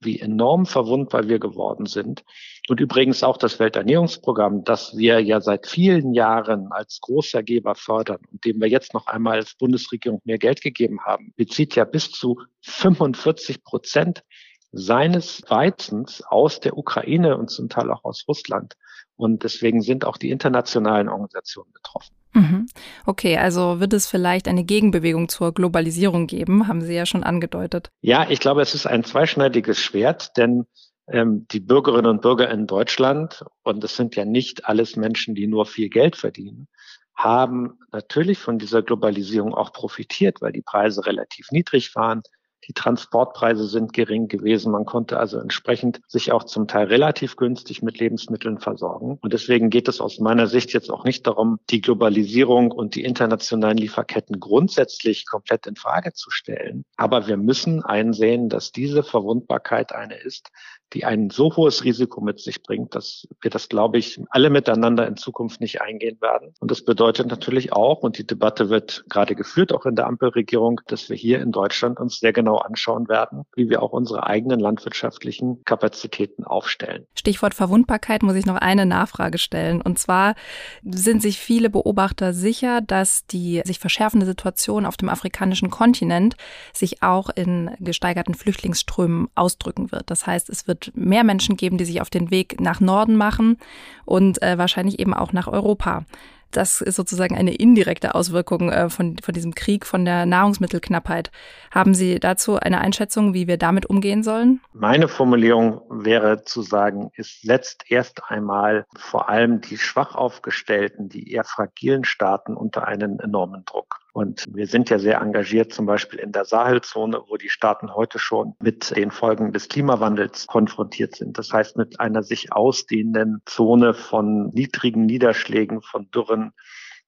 wie 0.00 0.18
enorm 0.18 0.66
verwundbar 0.66 1.28
wir 1.28 1.38
geworden 1.38 1.86
sind. 1.86 2.24
Und 2.68 2.80
übrigens 2.80 3.22
auch 3.22 3.36
das 3.36 3.58
Welternährungsprogramm, 3.58 4.64
das 4.64 4.96
wir 4.96 5.20
ja 5.20 5.40
seit 5.40 5.66
vielen 5.66 6.14
Jahren 6.14 6.72
als 6.72 7.00
großer 7.00 7.42
Geber 7.42 7.74
fördern 7.74 8.20
und 8.32 8.44
dem 8.44 8.60
wir 8.60 8.68
jetzt 8.68 8.94
noch 8.94 9.06
einmal 9.06 9.36
als 9.36 9.54
Bundesregierung 9.54 10.22
mehr 10.24 10.38
Geld 10.38 10.62
gegeben 10.62 11.00
haben, 11.04 11.34
bezieht 11.36 11.76
ja 11.76 11.84
bis 11.84 12.10
zu 12.10 12.40
45 12.62 13.62
Prozent 13.62 14.24
seines 14.72 15.42
Weizens 15.48 16.22
aus 16.22 16.60
der 16.60 16.76
Ukraine 16.76 17.36
und 17.36 17.50
zum 17.50 17.68
Teil 17.68 17.90
auch 17.90 18.04
aus 18.04 18.24
Russland. 18.28 18.74
Und 19.16 19.44
deswegen 19.44 19.82
sind 19.82 20.04
auch 20.04 20.16
die 20.16 20.30
internationalen 20.30 21.08
Organisationen 21.08 21.72
betroffen. 21.72 22.14
Mhm. 22.32 22.68
Okay, 23.06 23.36
also 23.36 23.80
wird 23.80 23.92
es 23.92 24.06
vielleicht 24.06 24.48
eine 24.48 24.64
Gegenbewegung 24.64 25.28
zur 25.28 25.52
Globalisierung 25.52 26.26
geben, 26.26 26.68
haben 26.68 26.80
Sie 26.80 26.94
ja 26.94 27.04
schon 27.04 27.24
angedeutet. 27.24 27.90
Ja, 28.00 28.30
ich 28.30 28.40
glaube, 28.40 28.62
es 28.62 28.74
ist 28.74 28.86
ein 28.86 29.04
zweischneidiges 29.04 29.80
Schwert, 29.80 30.36
denn 30.36 30.66
ähm, 31.08 31.46
die 31.50 31.60
Bürgerinnen 31.60 32.06
und 32.06 32.22
Bürger 32.22 32.50
in 32.50 32.66
Deutschland, 32.66 33.44
und 33.62 33.82
es 33.82 33.96
sind 33.96 34.14
ja 34.16 34.24
nicht 34.24 34.66
alles 34.66 34.96
Menschen, 34.96 35.34
die 35.34 35.48
nur 35.48 35.66
viel 35.66 35.88
Geld 35.88 36.16
verdienen, 36.16 36.68
haben 37.14 37.78
natürlich 37.92 38.38
von 38.38 38.58
dieser 38.58 38.82
Globalisierung 38.82 39.52
auch 39.52 39.72
profitiert, 39.72 40.40
weil 40.40 40.52
die 40.52 40.62
Preise 40.62 41.04
relativ 41.04 41.50
niedrig 41.50 41.94
waren, 41.94 42.22
die 42.70 42.74
Transportpreise 42.74 43.66
sind 43.66 43.92
gering 43.92 44.28
gewesen. 44.28 44.70
Man 44.70 44.84
konnte 44.84 45.18
also 45.18 45.38
entsprechend 45.38 46.00
sich 46.06 46.30
auch 46.30 46.44
zum 46.44 46.68
Teil 46.68 46.86
relativ 46.86 47.34
günstig 47.34 47.82
mit 47.82 47.98
Lebensmitteln 47.98 48.60
versorgen. 48.60 49.18
Und 49.20 49.32
deswegen 49.32 49.70
geht 49.70 49.88
es 49.88 50.00
aus 50.00 50.20
meiner 50.20 50.46
Sicht 50.46 50.72
jetzt 50.72 50.88
auch 50.88 51.02
nicht 51.02 51.26
darum, 51.26 51.58
die 51.70 51.80
Globalisierung 51.80 52.70
und 52.70 52.94
die 52.94 53.02
internationalen 53.02 53.76
Lieferketten 53.76 54.38
grundsätzlich 54.38 55.26
komplett 55.26 55.66
in 55.66 55.74
Frage 55.74 56.12
zu 56.12 56.30
stellen. 56.30 56.84
Aber 56.96 57.26
wir 57.26 57.38
müssen 57.38 57.82
einsehen, 57.82 58.48
dass 58.48 58.70
diese 58.70 59.02
Verwundbarkeit 59.02 59.92
eine 59.92 60.14
ist, 60.14 60.50
die 60.92 61.04
ein 61.04 61.30
so 61.30 61.56
hohes 61.56 61.84
Risiko 61.84 62.20
mit 62.20 62.40
sich 62.40 62.62
bringt, 62.62 62.94
dass 62.94 63.28
wir 63.40 63.50
das, 63.50 63.68
glaube 63.68 63.98
ich, 63.98 64.20
alle 64.30 64.50
miteinander 64.50 65.06
in 65.06 65.16
Zukunft 65.16 65.60
nicht 65.60 65.80
eingehen 65.80 66.20
werden. 66.20 66.54
Und 66.60 66.70
das 66.70 66.84
bedeutet 66.84 67.28
natürlich 67.28 67.72
auch, 67.72 68.00
und 68.00 68.18
die 68.18 68.26
Debatte 68.26 68.70
wird 68.70 69.04
gerade 69.08 69.34
geführt, 69.34 69.72
auch 69.72 69.86
in 69.86 69.94
der 69.94 70.06
Ampelregierung, 70.06 70.80
dass 70.86 71.08
wir 71.08 71.16
hier 71.16 71.40
in 71.40 71.52
Deutschland 71.52 72.00
uns 72.00 72.18
sehr 72.18 72.32
genau 72.32 72.56
anschauen 72.56 73.08
werden, 73.08 73.44
wie 73.54 73.68
wir 73.68 73.82
auch 73.82 73.92
unsere 73.92 74.26
eigenen 74.26 74.60
landwirtschaftlichen 74.60 75.62
Kapazitäten 75.64 76.44
aufstellen. 76.44 77.06
Stichwort 77.14 77.54
Verwundbarkeit 77.54 78.22
muss 78.22 78.36
ich 78.36 78.46
noch 78.46 78.56
eine 78.56 78.86
Nachfrage 78.86 79.38
stellen. 79.38 79.80
Und 79.80 79.98
zwar 79.98 80.34
sind 80.82 81.22
sich 81.22 81.38
viele 81.38 81.70
Beobachter 81.70 82.32
sicher, 82.32 82.80
dass 82.80 83.26
die 83.26 83.62
sich 83.64 83.78
verschärfende 83.78 84.26
Situation 84.26 84.86
auf 84.86 84.96
dem 84.96 85.08
afrikanischen 85.08 85.70
Kontinent 85.70 86.36
sich 86.72 87.02
auch 87.02 87.30
in 87.30 87.70
gesteigerten 87.78 88.34
Flüchtlingsströmen 88.34 89.28
ausdrücken 89.34 89.92
wird. 89.92 90.10
Das 90.10 90.26
heißt, 90.26 90.50
es 90.50 90.66
wird 90.66 90.79
wird 90.80 90.96
mehr 90.96 91.24
Menschen 91.24 91.56
geben, 91.56 91.78
die 91.78 91.84
sich 91.84 92.00
auf 92.00 92.10
den 92.10 92.30
Weg 92.30 92.60
nach 92.60 92.80
Norden 92.80 93.16
machen 93.16 93.58
und 94.04 94.42
äh, 94.42 94.58
wahrscheinlich 94.58 94.98
eben 94.98 95.14
auch 95.14 95.32
nach 95.32 95.48
Europa. 95.48 96.04
Das 96.52 96.80
ist 96.80 96.96
sozusagen 96.96 97.36
eine 97.36 97.54
indirekte 97.54 98.16
Auswirkung 98.16 98.72
äh, 98.72 98.90
von, 98.90 99.16
von 99.22 99.32
diesem 99.32 99.54
Krieg, 99.54 99.86
von 99.86 100.04
der 100.04 100.26
Nahrungsmittelknappheit. 100.26 101.30
Haben 101.70 101.94
Sie 101.94 102.18
dazu 102.18 102.56
eine 102.56 102.80
Einschätzung, 102.80 103.34
wie 103.34 103.46
wir 103.46 103.56
damit 103.56 103.86
umgehen 103.86 104.24
sollen? 104.24 104.60
Meine 104.72 105.06
Formulierung 105.06 105.82
wäre 105.88 106.42
zu 106.42 106.62
sagen, 106.62 107.12
es 107.14 107.40
setzt 107.40 107.84
erst 107.88 108.24
einmal 108.28 108.84
vor 108.96 109.28
allem 109.28 109.60
die 109.60 109.78
schwach 109.78 110.16
aufgestellten, 110.16 111.08
die 111.08 111.30
eher 111.30 111.44
fragilen 111.44 112.02
Staaten 112.02 112.56
unter 112.56 112.88
einen 112.88 113.20
enormen 113.20 113.64
Druck. 113.64 113.99
Und 114.12 114.46
wir 114.52 114.66
sind 114.66 114.90
ja 114.90 114.98
sehr 114.98 115.20
engagiert, 115.20 115.72
zum 115.72 115.86
Beispiel 115.86 116.18
in 116.18 116.32
der 116.32 116.44
Sahelzone, 116.44 117.22
wo 117.28 117.36
die 117.36 117.48
Staaten 117.48 117.94
heute 117.94 118.18
schon 118.18 118.54
mit 118.60 118.94
den 118.96 119.10
Folgen 119.10 119.52
des 119.52 119.68
Klimawandels 119.68 120.46
konfrontiert 120.46 121.16
sind. 121.16 121.38
Das 121.38 121.52
heißt, 121.52 121.76
mit 121.76 122.00
einer 122.00 122.22
sich 122.22 122.52
ausdehnenden 122.52 123.42
Zone 123.46 123.94
von 123.94 124.48
niedrigen 124.48 125.06
Niederschlägen, 125.06 125.82
von 125.82 126.10
Dürren, 126.10 126.52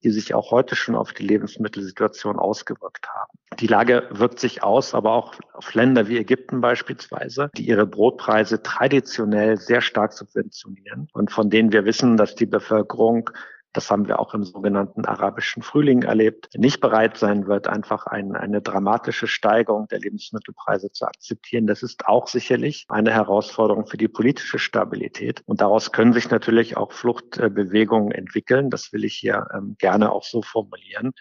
die 0.02 0.10
sich 0.10 0.34
auch 0.34 0.50
heute 0.50 0.76
schon 0.76 0.96
auf 0.96 1.12
die 1.12 1.24
Lebensmittelsituation 1.24 2.38
ausgewirkt 2.38 3.08
haben. 3.08 3.38
Die 3.58 3.66
Lage 3.66 4.08
wirkt 4.10 4.40
sich 4.40 4.62
aus, 4.62 4.94
aber 4.94 5.12
auch 5.12 5.34
auf 5.52 5.74
Länder 5.74 6.08
wie 6.08 6.18
Ägypten 6.18 6.60
beispielsweise, 6.60 7.50
die 7.56 7.68
ihre 7.68 7.86
Brotpreise 7.86 8.62
traditionell 8.62 9.56
sehr 9.56 9.80
stark 9.80 10.12
subventionieren 10.12 11.08
und 11.12 11.30
von 11.30 11.50
denen 11.50 11.72
wir 11.72 11.84
wissen, 11.84 12.16
dass 12.16 12.34
die 12.34 12.46
Bevölkerung 12.46 13.30
das 13.72 13.90
haben 13.90 14.06
wir 14.06 14.18
auch 14.18 14.34
im 14.34 14.44
sogenannten 14.44 15.04
arabischen 15.04 15.62
Frühling 15.62 16.02
erlebt, 16.02 16.48
nicht 16.56 16.80
bereit 16.80 17.16
sein 17.16 17.46
wird, 17.46 17.66
einfach 17.66 18.06
ein, 18.06 18.36
eine 18.36 18.60
dramatische 18.60 19.26
Steigerung 19.26 19.88
der 19.88 20.00
Lebensmittelpreise 20.00 20.92
zu 20.92 21.06
akzeptieren. 21.06 21.66
Das 21.66 21.82
ist 21.82 22.06
auch 22.06 22.28
sicherlich 22.28 22.84
eine 22.88 23.12
Herausforderung 23.12 23.86
für 23.86 23.96
die 23.96 24.08
politische 24.08 24.58
Stabilität. 24.58 25.42
Und 25.46 25.60
daraus 25.60 25.92
können 25.92 26.12
sich 26.12 26.30
natürlich 26.30 26.76
auch 26.76 26.92
Fluchtbewegungen 26.92 28.12
entwickeln. 28.12 28.70
Das 28.70 28.92
will 28.92 29.04
ich 29.04 29.14
hier 29.14 29.46
ähm, 29.54 29.76
gerne 29.78 30.12
auch 30.12 30.24
so 30.24 30.42
formulieren. 30.42 31.12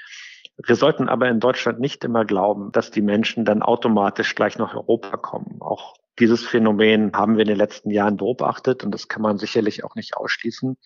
Wir 0.63 0.75
sollten 0.75 1.09
aber 1.09 1.29
in 1.29 1.39
Deutschland 1.39 1.79
nicht 1.79 2.03
immer 2.03 2.25
glauben, 2.25 2.71
dass 2.71 2.91
die 2.91 3.01
Menschen 3.01 3.45
dann 3.45 3.61
automatisch 3.61 4.35
gleich 4.35 4.57
nach 4.57 4.75
Europa 4.75 5.17
kommen. 5.17 5.57
Auch 5.61 5.95
dieses 6.19 6.45
Phänomen 6.45 7.13
haben 7.13 7.35
wir 7.35 7.43
in 7.43 7.47
den 7.47 7.57
letzten 7.57 7.89
Jahren 7.89 8.17
beobachtet 8.17 8.83
und 8.83 8.91
das 8.91 9.07
kann 9.07 9.21
man 9.21 9.37
sicherlich 9.37 9.83
auch 9.83 9.95
nicht 9.95 10.17
ausschließen. 10.17 10.77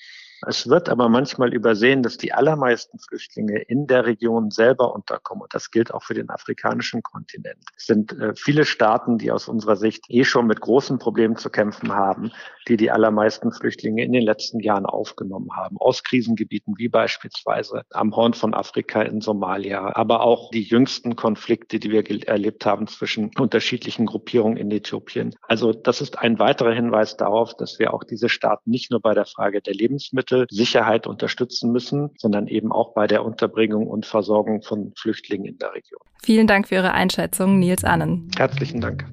Es 0.45 0.67
wird 0.69 0.89
aber 0.89 1.10
manchmal 1.10 1.54
übersehen, 1.54 2.04
dass 2.04 2.17
die 2.17 2.34
allermeisten 2.34 3.00
Flüchtlinge 3.00 3.60
in 3.62 3.88
der 3.88 4.06
Region 4.06 4.52
selber 4.52 4.93
unterkommen. 4.93 5.43
Und 5.43 5.54
das 5.54 5.71
gilt 5.71 5.93
auch 5.93 6.04
für 6.04 6.13
den 6.13 6.30
afrikanischen 6.30 7.04
Kontinent. 7.04 7.58
Es 7.78 7.86
sind 7.86 8.12
äh, 8.19 8.34
viele 8.36 8.65
Staaten, 8.65 9.17
die 9.17 9.32
aus 9.32 9.48
unserer 9.48 9.76
Sicht 9.76 10.06
eh 10.10 10.24
schon 10.24 10.48
mit 10.48 10.62
großen 10.62 11.00
Problemen 11.00 11.38
zu 11.38 11.50
kämpfen 11.50 11.93
haben, 11.93 12.32
die 12.67 12.78
die 12.78 12.91
allermeisten 12.91 13.52
Flüchtlinge 13.52 14.04
in 14.04 14.12
den 14.12 14.24
letzten 14.24 14.60
Jahren 14.60 14.86
aufgenommen 14.86 15.56
haben. 15.56 15.78
Aus 15.80 16.04
Krisengebieten 16.04 16.76
wie 16.78 16.89
beispielsweise 16.89 17.84
am 17.91 18.15
Horn 18.15 18.34
von 18.34 18.54
Afrika 18.54 19.02
in 19.02 19.21
Somalia, 19.21 19.95
aber 19.95 20.21
auch 20.21 20.50
die 20.52 20.63
jüngsten 20.63 21.15
Konflikte, 21.15 21.80
die 21.80 21.91
wir 21.91 22.06
erlebt 22.28 22.65
haben 22.65 22.88
zwischen 22.88 23.32
unterschiedlichen 23.38 24.06
Gruppierungen 24.06 24.58
in 24.58 24.71
Äthiopien. 24.71 25.36
Also 25.43 25.71
das 25.71 26.02
ist 26.02 26.19
ein 26.19 26.39
weiterer 26.39 26.74
Hinweis 26.74 27.17
darauf, 27.17 27.56
dass 27.56 27.80
wir 27.80 27.93
auch 27.93 28.04
diese 28.04 28.30
Staaten 28.30 28.69
nicht 28.69 28.91
nur 28.91 29.00
bei 29.00 29.13
der 29.13 29.26
Frage 29.26 29.62
der 29.62 29.74
Lebensmittel 29.74 30.25
Sicherheit 30.50 31.08
unterstützen 31.08 31.72
müssen, 31.72 32.12
sondern 32.18 32.48
eben 32.48 32.72
auch 32.72 32.94
bei 32.94 33.08
der 33.08 33.24
Unterbringung 33.26 33.88
und 33.88 34.06
Versorgung 34.06 34.62
von 34.62 34.94
Flüchtlingen 34.98 35.46
in 35.46 35.58
der 35.58 35.74
Region. 35.74 36.00
Vielen 36.24 36.48
Dank 36.48 36.68
für 36.68 36.76
Ihre 36.76 36.92
Einschätzung, 36.92 37.60
Nils 37.60 37.84
Annen. 37.84 38.30
Herzlichen 38.38 38.82
Dank. 38.82 39.06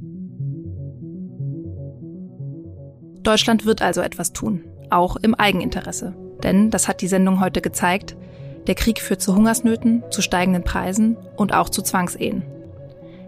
Deutschland 3.22 3.66
wird 3.66 3.82
also 3.82 4.00
etwas 4.00 4.32
tun, 4.32 4.64
auch 4.90 5.16
im 5.16 5.34
Eigeninteresse. 5.34 6.14
Denn, 6.42 6.70
das 6.70 6.88
hat 6.88 7.02
die 7.02 7.06
Sendung 7.06 7.40
heute 7.40 7.60
gezeigt, 7.60 8.16
der 8.66 8.74
Krieg 8.74 9.00
führt 9.00 9.20
zu 9.20 9.34
Hungersnöten, 9.34 10.02
zu 10.10 10.22
steigenden 10.22 10.64
Preisen 10.64 11.16
und 11.36 11.54
auch 11.54 11.68
zu 11.68 11.82
Zwangsehen. 11.82 12.42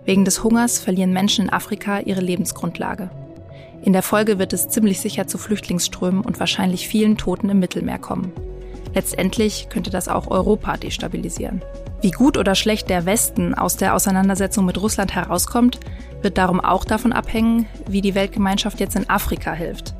Wegen 0.05 0.25
des 0.25 0.44
Hungers 0.44 0.79
verlieren 0.79 1.12
Menschen 1.12 1.47
in 1.47 1.53
Afrika 1.53 2.01
ihre 2.01 2.20
Lebensgrundlage. 2.20 3.11
In 3.85 3.92
der 3.92 4.03
Folge 4.03 4.38
wird 4.38 4.55
es 4.55 4.70
ziemlich 4.70 4.99
sicher 4.99 5.27
zu 5.27 5.37
Flüchtlingsströmen 5.37 6.23
und 6.23 6.40
wahrscheinlich 6.40 6.88
vielen 6.88 7.18
Toten 7.18 7.51
im 7.51 7.59
Mittelmeer 7.59 7.99
kommen. 7.99 8.33
Letztendlich 8.94 9.68
könnte 9.68 9.90
das 9.90 10.09
auch 10.09 10.31
Europa 10.31 10.79
destabilisieren. 10.79 11.62
Wie 12.01 12.11
gut 12.11 12.38
oder 12.38 12.55
schlecht 12.55 12.88
der 12.88 13.05
Westen 13.05 13.53
aus 13.53 13.77
der 13.77 13.94
Auseinandersetzung 13.94 14.64
mit 14.64 14.81
Russland 14.81 15.14
herauskommt, 15.14 15.81
wird 16.23 16.38
darum 16.38 16.61
auch 16.61 16.87
davon 16.87 17.12
abhängen, 17.12 17.66
wie 17.87 18.01
die 18.01 18.14
Weltgemeinschaft 18.14 18.81
jetzt 18.81 18.97
in 18.97 19.11
Afrika 19.11 19.53
hilft. 19.53 19.94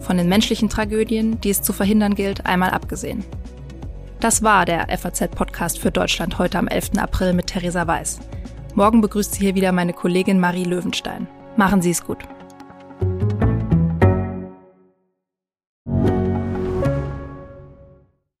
Von 0.00 0.16
den 0.16 0.28
menschlichen 0.28 0.68
Tragödien, 0.68 1.40
die 1.40 1.50
es 1.50 1.62
zu 1.62 1.72
verhindern 1.72 2.16
gilt, 2.16 2.46
einmal 2.46 2.70
abgesehen. 2.70 3.22
Das 4.18 4.42
war 4.42 4.64
der 4.64 4.88
FAZ-Podcast 4.88 5.78
für 5.78 5.92
Deutschland 5.92 6.38
heute 6.38 6.58
am 6.58 6.66
11. 6.66 6.98
April 6.98 7.34
mit 7.34 7.46
Theresa 7.46 7.86
Weiß. 7.86 8.18
Morgen 8.74 9.00
begrüßt 9.00 9.34
Sie 9.34 9.40
hier 9.44 9.54
wieder 9.54 9.70
meine 9.70 9.92
Kollegin 9.92 10.40
Marie 10.40 10.64
Löwenstein. 10.64 11.28
Machen 11.56 11.80
Sie 11.80 11.90
es 11.90 12.04
gut. 12.04 12.18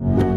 you. 0.00 0.29